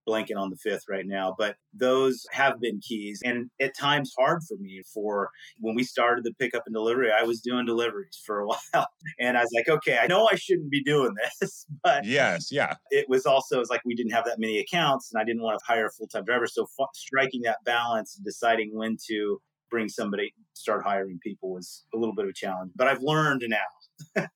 blanking 0.07 0.37
on 0.37 0.49
the 0.49 0.57
fifth 0.57 0.83
right 0.89 1.05
now, 1.05 1.35
but 1.37 1.55
those 1.73 2.25
have 2.31 2.59
been 2.59 2.79
keys 2.79 3.21
and 3.25 3.49
at 3.59 3.75
times 3.77 4.13
hard 4.17 4.41
for 4.47 4.55
me 4.57 4.81
for 4.93 5.29
when 5.59 5.75
we 5.75 5.83
started 5.83 6.23
the 6.23 6.33
pickup 6.39 6.63
and 6.65 6.75
delivery, 6.75 7.09
I 7.11 7.23
was 7.23 7.41
doing 7.41 7.65
deliveries 7.65 8.21
for 8.25 8.39
a 8.39 8.47
while 8.73 8.87
and 9.19 9.37
I 9.37 9.41
was 9.41 9.51
like, 9.55 9.67
okay, 9.67 9.97
I 9.97 10.07
know 10.07 10.29
I 10.31 10.35
shouldn't 10.35 10.69
be 10.69 10.83
doing 10.83 11.15
this, 11.41 11.65
but 11.83 12.05
yes, 12.05 12.51
yeah. 12.51 12.75
It 12.91 13.09
was 13.09 13.25
also, 13.25 13.63
like 13.69 13.81
we 13.85 13.95
didn't 13.95 14.13
have 14.13 14.25
that 14.25 14.39
many 14.39 14.59
accounts 14.59 15.11
and 15.11 15.19
I 15.19 15.25
didn't 15.25 15.41
want 15.41 15.59
to 15.59 15.65
hire 15.65 15.87
a 15.87 15.91
full-time 15.91 16.25
driver. 16.25 16.47
So 16.47 16.67
f- 16.79 16.89
striking 16.93 17.41
that 17.43 17.63
balance 17.65 18.15
and 18.15 18.25
deciding 18.25 18.71
when 18.73 18.97
to 19.07 19.41
bring 19.69 19.89
somebody, 19.89 20.33
start 20.53 20.83
hiring 20.83 21.19
people 21.23 21.53
was 21.53 21.85
a 21.93 21.97
little 21.97 22.15
bit 22.15 22.25
of 22.25 22.29
a 22.29 22.33
challenge, 22.33 22.71
but 22.75 22.87
I've 22.87 23.01
learned 23.01 23.43
now. 23.47 24.27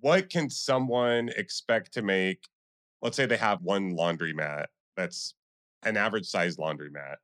what 0.00 0.30
can 0.30 0.50
someone 0.50 1.30
expect 1.36 1.92
to 1.94 2.02
make? 2.02 2.40
Let's 3.02 3.16
say 3.16 3.26
they 3.26 3.36
have 3.36 3.60
one 3.62 3.96
laundromat 3.96 4.66
that's 4.96 5.34
an 5.82 5.96
average 5.96 6.26
size 6.26 6.56
laundromat 6.56 7.16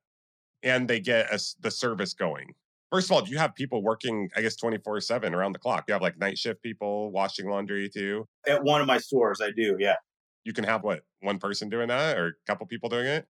and 0.63 0.87
they 0.87 0.99
get 0.99 1.31
a, 1.31 1.39
the 1.61 1.71
service 1.71 2.13
going. 2.13 2.53
First 2.91 3.07
of 3.07 3.13
all, 3.13 3.21
do 3.21 3.31
you 3.31 3.37
have 3.37 3.55
people 3.55 3.81
working, 3.81 4.29
I 4.35 4.41
guess, 4.41 4.55
24 4.57 4.99
7 5.01 5.33
around 5.33 5.53
the 5.53 5.59
clock? 5.59 5.85
You 5.87 5.93
have 5.93 6.01
like 6.01 6.19
night 6.19 6.37
shift 6.37 6.61
people 6.61 7.11
washing 7.11 7.49
laundry 7.49 7.89
too? 7.89 8.27
At 8.47 8.63
one 8.63 8.81
of 8.81 8.87
my 8.87 8.97
stores, 8.97 9.39
I 9.41 9.51
do, 9.51 9.77
yeah. 9.79 9.95
You 10.43 10.53
can 10.53 10.63
have 10.65 10.83
what, 10.83 11.01
one 11.21 11.39
person 11.39 11.69
doing 11.69 11.87
that 11.87 12.17
or 12.17 12.27
a 12.27 12.31
couple 12.47 12.67
people 12.67 12.89
doing 12.89 13.05
it? 13.05 13.27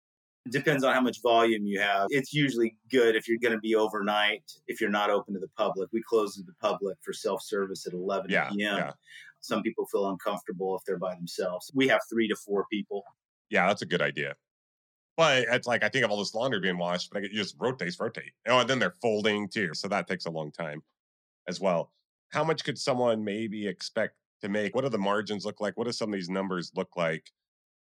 Depends 0.51 0.85
on 0.85 0.95
how 0.95 1.03
much 1.03 1.21
volume 1.23 1.67
you 1.67 1.79
have. 1.81 2.07
It's 2.09 2.33
usually 2.33 2.77
good 2.91 3.15
if 3.15 3.29
you're 3.29 3.39
going 3.39 3.53
to 3.53 3.61
be 3.61 3.75
overnight, 3.75 4.43
if 4.69 4.81
you're 4.81 4.91
not 4.91 5.11
open 5.11 5.35
to 5.35 5.41
the 5.41 5.51
public. 5.57 5.91
We 5.93 6.03
close 6.03 6.37
to 6.37 6.43
the 6.43 6.55
public 6.61 6.97
for 7.03 7.13
self 7.13 7.43
service 7.43 7.87
at 7.87 7.93
11 7.93 8.31
yeah, 8.31 8.49
p.m. 8.49 8.79
Yeah. 8.79 8.93
Some 9.41 9.63
people 9.63 9.87
feel 9.87 10.09
uncomfortable 10.09 10.77
if 10.77 10.83
they're 10.87 10.99
by 10.99 11.15
themselves. 11.15 11.71
We 11.75 11.89
have 11.89 12.01
three 12.11 12.27
to 12.29 12.37
four 12.37 12.67
people 12.71 13.05
yeah, 13.51 13.67
that's 13.67 13.83
a 13.83 13.87
good 13.87 14.01
idea. 14.01 14.35
But 15.17 15.45
it's 15.51 15.67
like 15.67 15.83
I 15.83 15.89
think 15.89 16.05
of 16.05 16.11
all 16.11 16.19
this 16.19 16.35
laundry 16.35 16.61
being 16.61 16.79
washed, 16.79 17.11
but 17.11 17.19
I 17.19 17.23
get 17.23 17.33
you 17.33 17.39
just 17.39 17.57
rotate, 17.59 17.95
rotate. 17.99 18.33
Oh, 18.49 18.61
and 18.61 18.71
then 18.71 18.79
they're 18.79 18.95
folding 19.03 19.49
too. 19.49 19.75
So 19.75 19.89
that 19.89 20.07
takes 20.07 20.25
a 20.25 20.31
long 20.31 20.51
time 20.51 20.83
as 21.47 21.61
well. 21.61 21.93
How 22.31 22.45
much 22.45 22.65
could 22.65 22.79
someone 22.79 23.23
maybe 23.23 23.67
expect 23.67 24.15
to 24.41 24.49
make? 24.49 24.75
What 24.75 24.83
do 24.83 24.89
the 24.89 24.99
margins 24.99 25.45
look 25.45 25.61
like? 25.61 25.77
What 25.77 25.87
do 25.87 25.93
some 25.93 26.09
of 26.09 26.15
these 26.15 26.31
numbers 26.31 26.73
look 26.75 26.97
like 26.97 27.31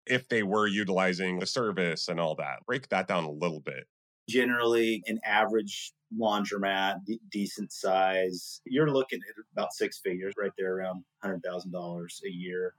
if 0.09 0.27
they 0.27 0.43
were 0.43 0.67
utilizing 0.67 1.39
the 1.39 1.45
service 1.45 2.07
and 2.07 2.19
all 2.19 2.35
that? 2.35 2.65
Break 2.65 2.89
that 2.89 3.07
down 3.07 3.23
a 3.23 3.31
little 3.31 3.59
bit. 3.59 3.87
Generally, 4.29 5.03
an 5.07 5.19
average 5.23 5.93
laundromat, 6.19 7.05
d- 7.05 7.19
decent 7.31 7.71
size, 7.71 8.61
you're 8.65 8.91
looking 8.91 9.19
at 9.29 9.35
about 9.53 9.73
six 9.73 9.99
figures 9.99 10.33
right 10.37 10.51
there 10.57 10.75
around 10.75 11.03
$100,000 11.23 12.07
a 12.25 12.29
year 12.29 12.73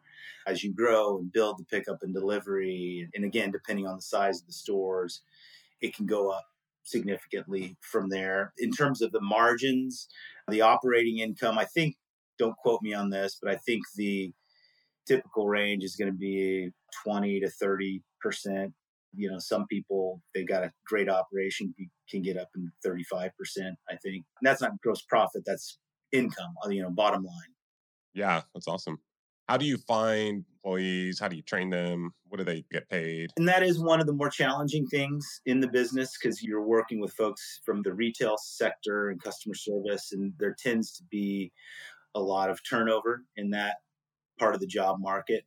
as 0.47 0.63
you 0.63 0.73
grow 0.73 1.19
and 1.19 1.33
build 1.33 1.59
the 1.59 1.65
pickup 1.65 2.03
and 2.03 2.15
delivery. 2.15 3.09
And 3.15 3.25
again, 3.25 3.51
depending 3.51 3.87
on 3.87 3.97
the 3.97 4.03
size 4.03 4.41
of 4.41 4.47
the 4.47 4.53
stores, 4.53 5.23
it 5.81 5.95
can 5.95 6.07
go 6.07 6.31
up 6.31 6.45
significantly 6.85 7.77
from 7.81 8.09
there. 8.09 8.53
In 8.59 8.71
terms 8.71 9.03
of 9.03 9.13
the 9.13 9.21
margins, 9.21 10.09
the 10.49 10.63
operating 10.63 11.19
income, 11.19 11.59
I 11.59 11.67
think, 11.67 11.97
don't 12.39 12.57
quote 12.57 12.83
me 12.83 12.95
on 12.95 13.11
this, 13.11 13.39
but 13.41 13.51
I 13.51 13.57
think 13.57 13.83
the 13.97 14.33
typical 15.09 15.49
range 15.49 15.85
is 15.85 15.97
going 15.97 16.11
to 16.11 16.17
be 16.17 16.71
20 17.05 17.41
to 17.41 17.51
30 17.51 18.03
percent. 18.21 18.73
You 19.15 19.31
know, 19.31 19.39
some 19.39 19.67
people 19.67 20.21
they 20.35 20.45
got 20.45 20.65
a 20.65 20.73
great 20.87 21.09
operation 21.09 21.75
can 22.11 22.23
get 22.23 22.37
up 22.37 22.49
in 22.55 22.71
35 22.85 23.31
percent. 23.39 23.75
I 23.89 23.97
think 23.97 24.25
and 24.41 24.47
that's 24.47 24.61
not 24.61 24.73
gross 24.83 25.03
profit; 25.03 25.43
that's 25.47 25.79
income. 26.13 26.55
Uh, 26.65 26.69
you 26.69 26.83
know, 26.83 26.91
bottom 26.91 27.25
line. 27.25 27.55
Yeah, 28.15 28.43
that's 28.55 28.69
awesome 28.69 28.99
how 29.49 29.57
do 29.57 29.65
you 29.65 29.79
find 29.79 30.45
employees? 30.53 31.19
How 31.19 31.29
do 31.29 31.37
you 31.37 31.43
train 31.43 31.71
them? 31.71 32.11
What 32.29 32.37
do 32.39 32.45
they 32.45 32.65
get 32.71 32.89
paid? 32.91 33.31
And 33.39 33.49
that 33.49 33.63
is 33.63 33.81
one 33.81 33.99
of 33.99 34.07
the 34.07 34.13
more 34.13 34.29
challenging 34.29 34.87
things 34.87 35.41
in 35.47 35.61
the 35.61 35.69
business 35.69 36.17
because 36.21 36.43
you're 36.43 36.67
working 36.67 37.01
with 37.01 37.15
folks 37.15 37.61
from 37.65 37.83
the 37.83 37.95
retail 37.95 38.37
sector 38.39 39.09
and 39.09 39.23
customer 39.23 39.55
service, 39.55 40.13
and 40.13 40.35
there 40.39 40.55
tends 40.59 40.93
to 40.99 41.05
be 41.11 41.51
a 42.15 42.21
lot 42.21 42.51
of 42.51 42.61
turnover 42.69 43.25
in 43.37 43.51
that 43.51 43.77
part 44.39 44.55
of 44.55 44.61
the 44.61 44.67
job 44.67 44.99
market. 45.01 45.45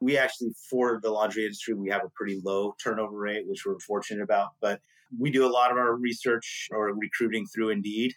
We 0.00 0.18
actually, 0.18 0.52
for 0.70 1.00
the 1.02 1.10
laundry 1.10 1.44
industry, 1.44 1.74
we 1.74 1.88
have 1.90 2.04
a 2.04 2.10
pretty 2.14 2.40
low 2.44 2.74
turnover 2.82 3.16
rate, 3.16 3.46
which 3.46 3.64
we're 3.64 3.78
fortunate 3.78 4.22
about. 4.22 4.50
But 4.60 4.80
we 5.18 5.30
do 5.30 5.46
a 5.46 5.50
lot 5.50 5.70
of 5.70 5.78
our 5.78 5.94
research 5.94 6.68
or 6.72 6.92
recruiting 6.94 7.46
through 7.46 7.70
Indeed 7.70 8.12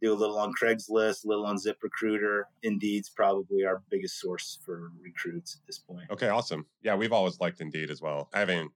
do 0.00 0.12
a 0.12 0.14
little 0.14 0.38
on 0.38 0.52
Craigslist, 0.60 1.24
a 1.24 1.28
little 1.28 1.46
on 1.46 1.56
ZipRecruiter. 1.56 2.42
Indeed's 2.62 3.10
probably 3.10 3.64
our 3.64 3.82
biggest 3.90 4.20
source 4.20 4.58
for 4.64 4.92
recruits 5.02 5.56
at 5.56 5.66
this 5.66 5.78
point. 5.78 6.10
Okay, 6.10 6.28
awesome. 6.28 6.66
Yeah, 6.82 6.94
we've 6.94 7.12
always 7.12 7.40
liked 7.40 7.60
Indeed 7.60 7.90
as 7.90 8.00
well. 8.00 8.28
I 8.32 8.40
haven't 8.40 8.70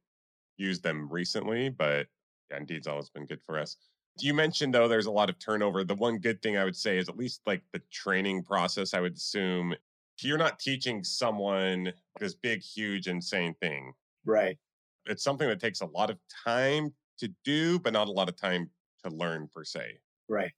used 0.57 0.83
them 0.83 1.09
recently, 1.11 1.69
but 1.69 2.07
yeah, 2.51 2.59
Indeed's 2.59 2.87
always 2.87 3.09
been 3.09 3.27
good 3.27 3.43
for 3.43 3.59
us. 3.59 3.77
You 4.21 4.35
mentioned 4.35 4.75
though 4.75 4.89
there's 4.89 5.07
a 5.07 5.11
lot 5.11 5.31
of 5.31 5.39
turnover. 5.39 5.85
The 5.85 5.95
one 5.95 6.19
good 6.19 6.43
thing 6.43 6.59
I 6.59 6.65
would 6.65 6.77
say 6.77 6.99
is 6.99 7.09
at 7.09 7.17
least 7.17 7.41
like 7.47 7.63
the 7.73 7.81
training 7.91 8.43
process, 8.43 8.93
I 8.93 9.01
would 9.01 9.15
assume 9.17 9.75
you're 10.21 10.39
not 10.39 10.59
teaching 10.59 11.03
someone 11.03 11.93
this 12.21 12.35
big, 12.35 12.63
huge, 12.63 13.09
insane 13.09 13.55
thing. 13.61 13.93
Right. 14.25 14.59
It's 15.07 15.25
something 15.25 15.49
that 15.49 15.61
takes 15.61 15.81
a 15.81 15.87
lot 15.87 16.11
of 16.11 16.19
time 16.45 16.93
to 17.19 17.29
do, 17.45 17.79
but 17.79 17.93
not 17.93 18.09
a 18.09 18.13
lot 18.13 18.29
of 18.29 18.37
time 18.37 18.71
to 19.05 19.11
learn 19.11 19.49
per 19.53 19.65
se. 19.65 19.99
Right 20.29 20.53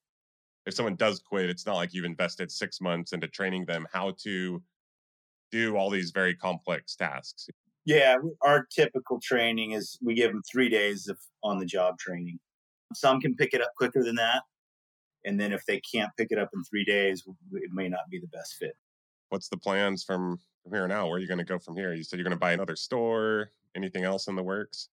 if 0.67 0.75
someone 0.75 0.97
does 0.97 1.21
quit, 1.21 1.51
it's 1.51 1.67
not 1.67 1.77
like 1.77 1.93
you've 1.93 2.05
invested 2.05 2.51
six 2.51 2.81
months 2.81 3.13
into 3.13 3.29
training 3.29 3.67
them 3.67 3.87
how 3.93 4.15
to 4.23 4.63
do 5.51 5.77
all 5.77 5.91
these 5.91 6.11
very 6.11 6.35
complex 6.35 6.97
tasks. 6.97 7.49
Yeah, 7.85 8.17
our 8.41 8.67
typical 8.75 9.21
training 9.21 9.73
is 9.73 9.99
we 10.03 10.15
give 10.15 10.33
them 10.33 10.43
three 10.51 10.71
days 10.71 11.09
of 11.09 11.19
on 11.43 11.59
the 11.59 11.67
job 11.67 11.99
training. 11.99 12.39
Some 12.95 13.21
can 13.21 13.35
pick 13.35 13.53
it 13.53 13.61
up 13.61 13.73
quicker 13.77 14.03
than 14.03 14.15
that. 14.17 14.43
And 15.27 15.39
then 15.39 15.53
if 15.53 15.65
they 15.67 15.81
can't 15.81 16.11
pick 16.17 16.29
it 16.31 16.39
up 16.39 16.51
in 16.55 16.65
three 16.65 16.85
days, 16.85 17.23
it 17.53 17.71
may 17.73 17.89
not 17.89 18.09
be 18.11 18.19
the 18.19 18.27
best 18.29 18.55
fit. 18.55 18.75
What's 19.29 19.49
the 19.49 19.57
plans 19.57 20.05
from, 20.05 20.39
from 20.63 20.73
here 20.73 20.87
now? 20.87 21.07
Where 21.07 21.17
are 21.17 21.21
you 21.21 21.27
going 21.27 21.39
to 21.39 21.45
go 21.45 21.59
from 21.59 21.77
here? 21.77 21.93
You 21.95 22.05
said 22.05 22.19
you're 22.19 22.25
going 22.25 22.37
to 22.37 22.39
buy 22.39 22.53
another 22.53 22.77
store. 22.77 23.51
Anything 23.75 24.05
else 24.05 24.29
in 24.29 24.37
the 24.37 24.43
works? 24.43 24.89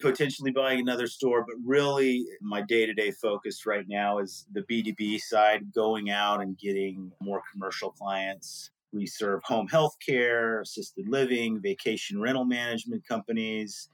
potentially 0.00 0.50
buying 0.50 0.80
another 0.80 1.06
store, 1.06 1.44
but 1.44 1.56
really 1.64 2.26
my 2.40 2.62
day 2.62 2.86
to 2.86 2.94
day 2.94 3.10
focus 3.10 3.66
right 3.66 3.86
now 3.88 4.18
is 4.18 4.46
the 4.52 4.62
B2B 4.62 5.20
side, 5.20 5.72
going 5.74 6.10
out 6.10 6.40
and 6.40 6.58
getting 6.58 7.10
more 7.20 7.42
commercial 7.52 7.90
clients. 7.90 8.70
We 8.92 9.06
serve 9.06 9.42
home 9.44 9.68
health 9.68 9.96
care, 10.04 10.60
assisted 10.60 11.08
living, 11.08 11.60
vacation 11.60 12.20
rental 12.20 12.44
management 12.44 13.06
companies, 13.06 13.88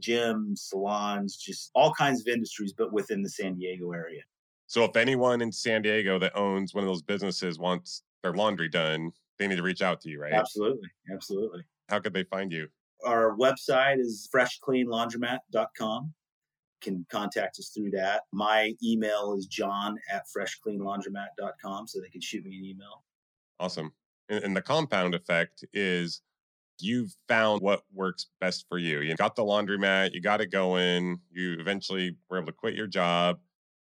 gyms, 0.00 0.58
salons, 0.58 1.36
just 1.36 1.70
all 1.74 1.92
kinds 1.92 2.20
of 2.20 2.26
industries, 2.26 2.72
but 2.72 2.92
within 2.92 3.22
the 3.22 3.28
San 3.28 3.54
Diego 3.54 3.92
area. 3.92 4.22
So 4.66 4.84
if 4.84 4.96
anyone 4.96 5.42
in 5.42 5.52
San 5.52 5.82
Diego 5.82 6.18
that 6.18 6.34
owns 6.34 6.74
one 6.74 6.82
of 6.82 6.88
those 6.88 7.02
businesses 7.02 7.58
wants 7.58 8.02
their 8.22 8.32
laundry 8.32 8.68
done, 8.68 9.12
they 9.38 9.46
need 9.46 9.56
to 9.56 9.62
reach 9.62 9.82
out 9.82 10.00
to 10.02 10.08
you, 10.08 10.20
right? 10.20 10.32
Absolutely. 10.32 10.88
Absolutely. 11.12 11.62
How 11.88 11.98
could 11.98 12.14
they 12.14 12.24
find 12.24 12.52
you? 12.52 12.68
Our 13.04 13.36
website 13.36 13.98
is 13.98 14.28
freshcleanlaundromat.com. 14.34 16.14
Can 16.80 17.06
contact 17.10 17.58
us 17.58 17.68
through 17.68 17.90
that. 17.92 18.22
My 18.32 18.74
email 18.82 19.34
is 19.34 19.46
john 19.46 19.98
at 20.10 20.24
freshcleanlaundromat.com, 20.36 21.86
so 21.86 22.00
they 22.00 22.08
can 22.08 22.20
shoot 22.20 22.44
me 22.44 22.58
an 22.58 22.64
email. 22.64 23.04
Awesome. 23.60 23.92
And, 24.28 24.44
and 24.44 24.56
the 24.56 24.62
compound 24.62 25.14
effect 25.14 25.64
is 25.72 26.22
you've 26.80 27.14
found 27.28 27.60
what 27.60 27.82
works 27.92 28.26
best 28.40 28.66
for 28.68 28.78
you. 28.78 29.00
You 29.00 29.14
got 29.14 29.36
the 29.36 29.42
laundromat, 29.42 30.12
you 30.12 30.20
got 30.20 30.40
it 30.40 30.50
going, 30.50 31.20
you 31.30 31.56
eventually 31.60 32.16
were 32.28 32.38
able 32.38 32.46
to 32.46 32.52
quit 32.52 32.74
your 32.74 32.86
job, 32.86 33.38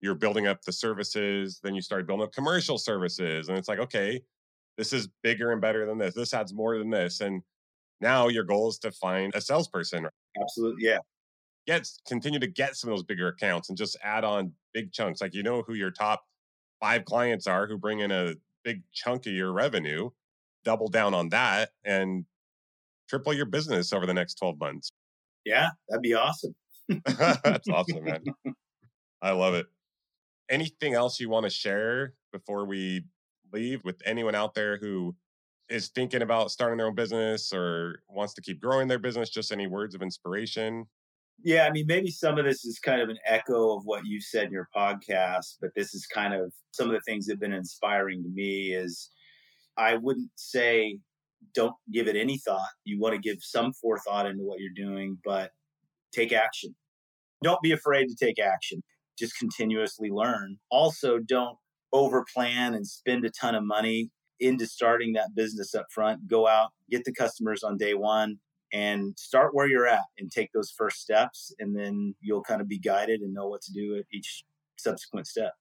you're 0.05 0.13
building 0.13 0.45
up 0.45 0.61
the 0.61 0.71
services, 0.71 1.59
then 1.63 1.73
you 1.73 1.81
start 1.81 2.05
building 2.05 2.23
up 2.23 2.31
commercial 2.31 2.77
services. 2.77 3.49
And 3.49 3.57
it's 3.57 3.67
like, 3.67 3.79
okay, 3.79 4.21
this 4.77 4.93
is 4.93 5.09
bigger 5.23 5.51
and 5.51 5.59
better 5.59 5.87
than 5.87 5.97
this. 5.97 6.13
This 6.13 6.31
adds 6.31 6.53
more 6.53 6.77
than 6.77 6.91
this. 6.91 7.21
And 7.21 7.41
now 8.01 8.27
your 8.27 8.43
goal 8.43 8.69
is 8.69 8.77
to 8.79 8.91
find 8.91 9.33
a 9.33 9.41
salesperson. 9.41 10.07
Absolutely. 10.39 10.85
Yeah. 10.85 10.99
Get 11.65 11.89
continue 12.07 12.39
to 12.39 12.45
get 12.45 12.75
some 12.75 12.91
of 12.91 12.95
those 12.95 13.03
bigger 13.03 13.29
accounts 13.29 13.69
and 13.69 13.77
just 13.77 13.97
add 14.03 14.23
on 14.23 14.51
big 14.75 14.91
chunks. 14.91 15.21
Like 15.21 15.33
you 15.33 15.41
know 15.41 15.63
who 15.65 15.73
your 15.73 15.89
top 15.89 16.23
five 16.79 17.03
clients 17.05 17.47
are 17.47 17.65
who 17.65 17.79
bring 17.79 18.01
in 18.01 18.11
a 18.11 18.35
big 18.63 18.83
chunk 18.93 19.25
of 19.25 19.33
your 19.33 19.51
revenue. 19.51 20.11
Double 20.63 20.87
down 20.87 21.15
on 21.15 21.29
that 21.29 21.71
and 21.83 22.25
triple 23.09 23.33
your 23.33 23.45
business 23.47 23.91
over 23.91 24.05
the 24.05 24.13
next 24.13 24.35
12 24.35 24.59
months. 24.59 24.91
Yeah, 25.45 25.69
that'd 25.89 26.03
be 26.03 26.13
awesome. 26.13 26.53
That's 27.05 27.67
awesome, 27.69 28.03
man. 28.03 28.23
I 29.21 29.31
love 29.31 29.55
it. 29.55 29.65
Anything 30.49 30.93
else 30.93 31.19
you 31.19 31.29
want 31.29 31.45
to 31.45 31.49
share 31.49 32.13
before 32.31 32.65
we 32.65 33.05
leave 33.51 33.83
with 33.83 34.01
anyone 34.05 34.35
out 34.35 34.53
there 34.53 34.77
who 34.77 35.15
is 35.69 35.87
thinking 35.89 36.21
about 36.21 36.51
starting 36.51 36.77
their 36.77 36.87
own 36.87 36.95
business 36.95 37.51
or 37.51 38.03
wants 38.09 38.33
to 38.35 38.41
keep 38.41 38.61
growing 38.61 38.87
their 38.87 38.99
business, 38.99 39.29
just 39.29 39.51
any 39.51 39.67
words 39.67 39.95
of 39.95 40.01
inspiration? 40.01 40.85
Yeah, 41.43 41.65
I 41.65 41.71
mean, 41.71 41.85
maybe 41.87 42.11
some 42.11 42.37
of 42.37 42.45
this 42.45 42.65
is 42.65 42.79
kind 42.79 43.01
of 43.01 43.09
an 43.09 43.17
echo 43.25 43.75
of 43.75 43.83
what 43.85 44.05
you 44.05 44.21
said 44.21 44.45
in 44.45 44.51
your 44.51 44.69
podcast, 44.75 45.57
but 45.59 45.71
this 45.75 45.93
is 45.93 46.05
kind 46.05 46.33
of 46.33 46.53
some 46.71 46.87
of 46.87 46.93
the 46.93 47.01
things 47.01 47.25
that 47.25 47.33
have 47.33 47.39
been 47.39 47.53
inspiring 47.53 48.23
to 48.23 48.29
me 48.29 48.73
is 48.73 49.09
I 49.77 49.95
wouldn't 49.95 50.31
say 50.35 50.99
don't 51.53 51.75
give 51.91 52.07
it 52.07 52.15
any 52.15 52.37
thought. 52.37 52.69
You 52.85 52.99
want 52.99 53.13
to 53.13 53.21
give 53.21 53.37
some 53.41 53.73
forethought 53.73 54.25
into 54.25 54.43
what 54.43 54.59
you're 54.59 54.71
doing, 54.75 55.17
but 55.23 55.51
take 56.13 56.31
action. 56.31 56.75
Don't 57.43 57.61
be 57.61 57.73
afraid 57.73 58.07
to 58.07 58.15
take 58.15 58.39
action. 58.39 58.81
Just 59.17 59.37
continuously 59.37 60.09
learn. 60.09 60.57
Also, 60.69 61.19
don't 61.19 61.57
overplan 61.93 62.75
and 62.75 62.85
spend 62.85 63.25
a 63.25 63.29
ton 63.29 63.55
of 63.55 63.63
money 63.63 64.09
into 64.39 64.65
starting 64.65 65.13
that 65.13 65.33
business 65.35 65.73
up 65.73 65.85
front. 65.89 66.27
Go 66.27 66.47
out, 66.47 66.71
get 66.89 67.05
the 67.05 67.13
customers 67.13 67.63
on 67.63 67.77
day 67.77 67.93
one, 67.93 68.37
and 68.73 69.17
start 69.17 69.55
where 69.55 69.67
you're 69.67 69.87
at 69.87 70.03
and 70.17 70.29
take 70.29 70.49
those 70.53 70.73
first 70.77 70.99
steps. 70.99 71.53
And 71.59 71.75
then 71.75 72.15
you'll 72.19 72.43
kind 72.43 72.59
of 72.59 72.67
be 72.67 72.79
guided 72.79 73.21
and 73.21 73.33
know 73.33 73.47
what 73.47 73.61
to 73.61 73.71
do 73.71 73.95
at 73.95 74.03
each 74.11 74.43
subsequent 74.77 75.27
step. 75.27 75.53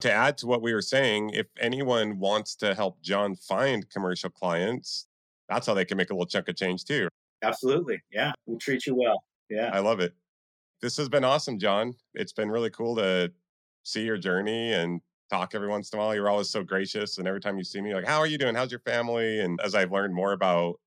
To 0.00 0.12
add 0.12 0.38
to 0.38 0.46
what 0.46 0.62
we 0.62 0.72
were 0.72 0.82
saying, 0.82 1.30
if 1.30 1.46
anyone 1.60 2.18
wants 2.18 2.54
to 2.56 2.74
help 2.74 3.02
John 3.02 3.34
find 3.36 3.88
commercial 3.90 4.30
clients, 4.30 5.06
that's 5.48 5.66
how 5.66 5.74
they 5.74 5.84
can 5.84 5.96
make 5.96 6.10
a 6.10 6.12
little 6.12 6.26
chunk 6.26 6.48
of 6.48 6.56
change 6.56 6.84
too. 6.84 7.08
Absolutely. 7.42 8.00
Yeah. 8.12 8.32
We'll 8.46 8.58
treat 8.58 8.86
you 8.86 8.94
well. 8.94 9.22
Yeah. 9.50 9.70
I 9.72 9.80
love 9.80 10.00
it. 10.00 10.14
This 10.82 10.96
has 10.96 11.08
been 11.08 11.22
awesome, 11.22 11.60
John. 11.60 11.94
It's 12.14 12.32
been 12.32 12.50
really 12.50 12.70
cool 12.70 12.96
to 12.96 13.32
see 13.84 14.04
your 14.04 14.18
journey 14.18 14.72
and 14.72 15.00
talk 15.30 15.54
every 15.54 15.68
once 15.68 15.92
in 15.92 15.98
a 15.98 16.02
while. 16.02 16.12
You're 16.12 16.28
always 16.28 16.50
so 16.50 16.64
gracious. 16.64 17.18
And 17.18 17.28
every 17.28 17.40
time 17.40 17.56
you 17.56 17.62
see 17.62 17.80
me, 17.80 17.94
like, 17.94 18.06
how 18.06 18.18
are 18.18 18.26
you 18.26 18.36
doing? 18.36 18.56
How's 18.56 18.72
your 18.72 18.80
family? 18.80 19.40
And 19.40 19.60
as 19.62 19.76
I've 19.76 19.92
learned 19.92 20.12
more 20.12 20.32
about 20.32 20.80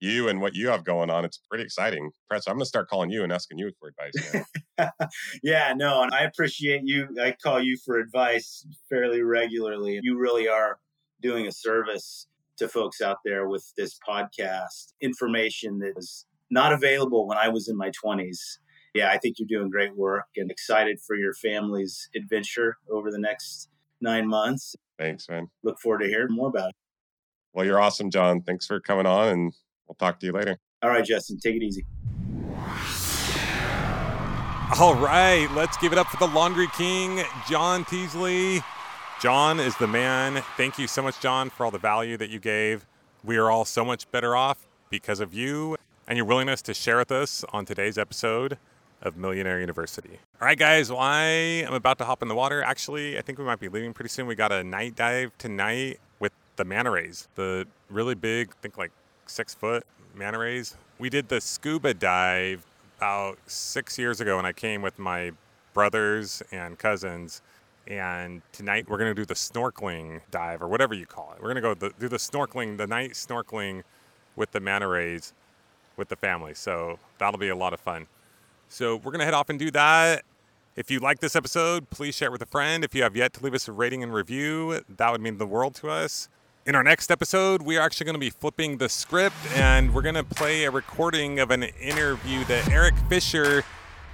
you 0.00 0.28
and 0.28 0.40
what 0.42 0.54
you 0.54 0.68
have 0.68 0.84
going 0.84 1.08
on, 1.08 1.24
it's 1.24 1.38
pretty 1.48 1.64
exciting. 1.64 2.10
Press, 2.28 2.46
I'm 2.46 2.56
going 2.56 2.60
to 2.60 2.66
start 2.66 2.90
calling 2.90 3.10
you 3.10 3.22
and 3.22 3.32
asking 3.32 3.58
you 3.58 3.70
for 3.80 3.88
advice. 3.88 4.90
yeah, 5.42 5.72
no, 5.74 6.02
and 6.02 6.12
I 6.12 6.24
appreciate 6.24 6.82
you. 6.84 7.08
I 7.18 7.34
call 7.42 7.62
you 7.62 7.78
for 7.84 7.98
advice 7.98 8.66
fairly 8.90 9.22
regularly. 9.22 9.98
You 10.02 10.18
really 10.18 10.46
are 10.46 10.78
doing 11.22 11.46
a 11.46 11.52
service 11.52 12.26
to 12.58 12.68
folks 12.68 13.00
out 13.00 13.18
there 13.24 13.48
with 13.48 13.72
this 13.78 13.98
podcast 14.06 14.92
information 15.00 15.78
that 15.78 15.94
was 15.96 16.26
not 16.50 16.74
available 16.74 17.26
when 17.26 17.38
I 17.38 17.48
was 17.48 17.68
in 17.68 17.78
my 17.78 17.90
20s. 18.04 18.36
Yeah, 18.94 19.10
I 19.10 19.18
think 19.18 19.38
you're 19.38 19.48
doing 19.48 19.70
great 19.70 19.96
work 19.96 20.26
and 20.36 20.50
excited 20.50 21.00
for 21.00 21.16
your 21.16 21.32
family's 21.32 22.10
adventure 22.14 22.76
over 22.90 23.10
the 23.10 23.18
next 23.18 23.70
nine 24.02 24.28
months. 24.28 24.76
Thanks, 24.98 25.28
man. 25.28 25.48
Look 25.62 25.80
forward 25.80 26.00
to 26.00 26.08
hearing 26.08 26.34
more 26.34 26.48
about 26.48 26.70
it. 26.70 26.76
Well, 27.54 27.64
you're 27.64 27.80
awesome, 27.80 28.10
John. 28.10 28.42
Thanks 28.42 28.66
for 28.66 28.80
coming 28.80 29.06
on, 29.06 29.28
and 29.28 29.52
we'll 29.88 29.96
talk 29.96 30.20
to 30.20 30.26
you 30.26 30.32
later. 30.32 30.58
All 30.82 30.90
right, 30.90 31.04
Justin, 31.04 31.38
take 31.38 31.56
it 31.56 31.62
easy. 31.62 31.86
All 34.78 34.94
right, 34.94 35.48
let's 35.54 35.76
give 35.78 35.92
it 35.92 35.98
up 35.98 36.08
for 36.08 36.16
the 36.16 36.32
Laundry 36.32 36.68
King, 36.68 37.22
John 37.48 37.84
Teasley. 37.84 38.62
John 39.20 39.60
is 39.60 39.76
the 39.76 39.86
man. 39.86 40.42
Thank 40.56 40.78
you 40.78 40.86
so 40.86 41.02
much, 41.02 41.20
John, 41.20 41.50
for 41.50 41.64
all 41.64 41.70
the 41.70 41.78
value 41.78 42.16
that 42.16 42.30
you 42.30 42.40
gave. 42.40 42.86
We 43.22 43.36
are 43.36 43.50
all 43.50 43.64
so 43.64 43.84
much 43.84 44.10
better 44.10 44.34
off 44.34 44.66
because 44.90 45.20
of 45.20 45.32
you 45.32 45.76
and 46.08 46.16
your 46.16 46.26
willingness 46.26 46.60
to 46.62 46.74
share 46.74 46.98
with 46.98 47.12
us 47.12 47.44
on 47.52 47.64
today's 47.64 47.96
episode 47.96 48.58
of 49.02 49.16
Millionaire 49.16 49.60
University. 49.60 50.18
All 50.40 50.46
right, 50.46 50.58
guys, 50.58 50.90
well, 50.90 51.00
I 51.00 51.24
am 51.24 51.74
about 51.74 51.98
to 51.98 52.04
hop 52.04 52.22
in 52.22 52.28
the 52.28 52.34
water. 52.34 52.62
Actually, 52.62 53.18
I 53.18 53.22
think 53.22 53.38
we 53.38 53.44
might 53.44 53.60
be 53.60 53.68
leaving 53.68 53.92
pretty 53.92 54.08
soon. 54.08 54.26
We 54.26 54.34
got 54.34 54.52
a 54.52 54.62
night 54.62 54.96
dive 54.96 55.36
tonight 55.38 56.00
with 56.20 56.32
the 56.56 56.64
manta 56.64 56.90
rays, 56.90 57.28
the 57.34 57.66
really 57.90 58.14
big, 58.14 58.50
I 58.50 58.54
think 58.62 58.78
like 58.78 58.92
six 59.26 59.54
foot 59.54 59.84
manta 60.14 60.38
rays. 60.38 60.76
We 60.98 61.10
did 61.10 61.28
the 61.28 61.40
scuba 61.40 61.94
dive 61.94 62.64
about 62.98 63.38
six 63.46 63.98
years 63.98 64.20
ago 64.20 64.36
when 64.36 64.46
I 64.46 64.52
came 64.52 64.82
with 64.82 64.98
my 64.98 65.32
brothers 65.74 66.42
and 66.52 66.78
cousins 66.78 67.42
and 67.86 68.42
tonight 68.52 68.88
we're 68.88 68.98
going 68.98 69.14
to 69.14 69.20
do 69.20 69.24
the 69.24 69.34
snorkeling 69.34 70.20
dive 70.30 70.62
or 70.62 70.68
whatever 70.68 70.94
you 70.94 71.06
call 71.06 71.32
it. 71.34 71.42
We're 71.42 71.52
going 71.52 71.56
to 71.56 71.60
go 71.60 71.74
the, 71.74 71.92
do 71.98 72.08
the 72.08 72.16
snorkeling, 72.16 72.76
the 72.76 72.86
night 72.86 73.12
snorkeling 73.12 73.82
with 74.36 74.52
the 74.52 74.60
manta 74.60 74.86
rays 74.86 75.32
with 75.96 76.08
the 76.08 76.16
family. 76.16 76.54
So 76.54 76.98
that'll 77.18 77.40
be 77.40 77.48
a 77.48 77.56
lot 77.56 77.72
of 77.72 77.80
fun. 77.80 78.06
So 78.72 78.96
we're 78.96 79.12
going 79.12 79.18
to 79.18 79.26
head 79.26 79.34
off 79.34 79.50
and 79.50 79.58
do 79.58 79.70
that. 79.72 80.24
If 80.76 80.90
you 80.90 80.98
like 80.98 81.20
this 81.20 81.36
episode, 81.36 81.90
please 81.90 82.14
share 82.14 82.28
it 82.28 82.32
with 82.32 82.40
a 82.40 82.46
friend. 82.46 82.82
If 82.82 82.94
you 82.94 83.02
have 83.02 83.14
yet 83.14 83.34
to 83.34 83.44
leave 83.44 83.52
us 83.52 83.68
a 83.68 83.72
rating 83.72 84.02
and 84.02 84.14
review, 84.14 84.80
that 84.88 85.12
would 85.12 85.20
mean 85.20 85.36
the 85.36 85.46
world 85.46 85.74
to 85.76 85.90
us. 85.90 86.30
In 86.64 86.74
our 86.74 86.82
next 86.82 87.10
episode, 87.10 87.60
we 87.60 87.76
are 87.76 87.82
actually 87.82 88.06
going 88.06 88.14
to 88.14 88.18
be 88.18 88.30
flipping 88.30 88.78
the 88.78 88.88
script 88.88 89.36
and 89.54 89.94
we're 89.94 90.00
going 90.00 90.14
to 90.14 90.24
play 90.24 90.64
a 90.64 90.70
recording 90.70 91.38
of 91.38 91.50
an 91.50 91.64
interview 91.64 92.44
that 92.44 92.66
Eric 92.70 92.94
Fisher 93.10 93.62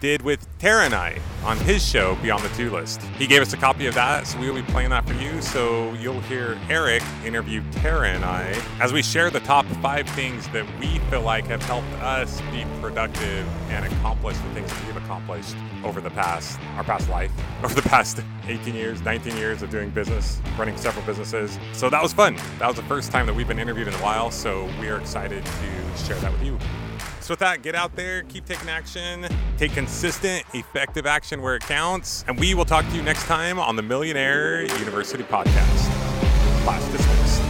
did 0.00 0.22
with 0.22 0.46
Tara 0.58 0.84
and 0.84 0.94
I 0.94 1.18
on 1.44 1.56
his 1.58 1.86
show, 1.86 2.16
Beyond 2.16 2.44
the 2.44 2.48
Two 2.50 2.70
List. 2.70 3.02
He 3.16 3.26
gave 3.26 3.42
us 3.42 3.52
a 3.52 3.56
copy 3.56 3.86
of 3.86 3.94
that, 3.94 4.26
so 4.26 4.38
we 4.38 4.48
will 4.48 4.56
be 4.56 4.70
playing 4.70 4.90
that 4.90 5.06
for 5.06 5.14
you. 5.14 5.40
So 5.40 5.92
you'll 5.94 6.20
hear 6.22 6.58
Eric 6.68 7.02
interview 7.24 7.62
Tara 7.72 8.08
and 8.08 8.24
I 8.24 8.60
as 8.80 8.92
we 8.92 9.02
share 9.02 9.30
the 9.30 9.40
top 9.40 9.66
five 9.66 10.08
things 10.10 10.48
that 10.48 10.66
we 10.78 10.98
feel 11.10 11.22
like 11.22 11.46
have 11.46 11.62
helped 11.62 11.92
us 12.02 12.40
be 12.52 12.64
productive 12.80 13.46
and 13.70 13.84
accomplish 13.86 14.36
the 14.36 14.50
things 14.54 14.70
that 14.70 14.86
we've 14.86 14.96
accomplished 14.96 15.56
over 15.84 16.00
the 16.00 16.10
past, 16.10 16.58
our 16.76 16.84
past 16.84 17.08
life, 17.08 17.32
over 17.64 17.74
the 17.74 17.88
past 17.88 18.20
18 18.46 18.74
years, 18.74 19.02
19 19.02 19.36
years 19.36 19.62
of 19.62 19.70
doing 19.70 19.90
business, 19.90 20.40
running 20.58 20.76
several 20.76 21.04
businesses. 21.06 21.58
So 21.72 21.90
that 21.90 22.02
was 22.02 22.12
fun. 22.12 22.36
That 22.58 22.66
was 22.66 22.76
the 22.76 22.82
first 22.82 23.10
time 23.10 23.26
that 23.26 23.34
we've 23.34 23.48
been 23.48 23.58
interviewed 23.58 23.88
in 23.88 23.94
a 23.94 24.02
while, 24.02 24.30
so 24.30 24.68
we 24.80 24.88
are 24.88 24.98
excited 24.98 25.44
to 25.44 26.04
share 26.04 26.18
that 26.20 26.32
with 26.32 26.42
you. 26.42 26.58
So 27.28 27.32
with 27.32 27.40
that, 27.40 27.60
get 27.60 27.74
out 27.74 27.94
there, 27.94 28.22
keep 28.22 28.46
taking 28.46 28.70
action, 28.70 29.26
take 29.58 29.72
consistent, 29.72 30.46
effective 30.54 31.04
action 31.04 31.42
where 31.42 31.56
it 31.56 31.60
counts, 31.60 32.24
and 32.26 32.40
we 32.40 32.54
will 32.54 32.64
talk 32.64 32.88
to 32.88 32.96
you 32.96 33.02
next 33.02 33.26
time 33.26 33.58
on 33.58 33.76
the 33.76 33.82
Millionaire 33.82 34.62
University 34.78 35.24
Podcast. 35.24 35.90
Class 36.64 36.90
dismissed. 36.90 37.47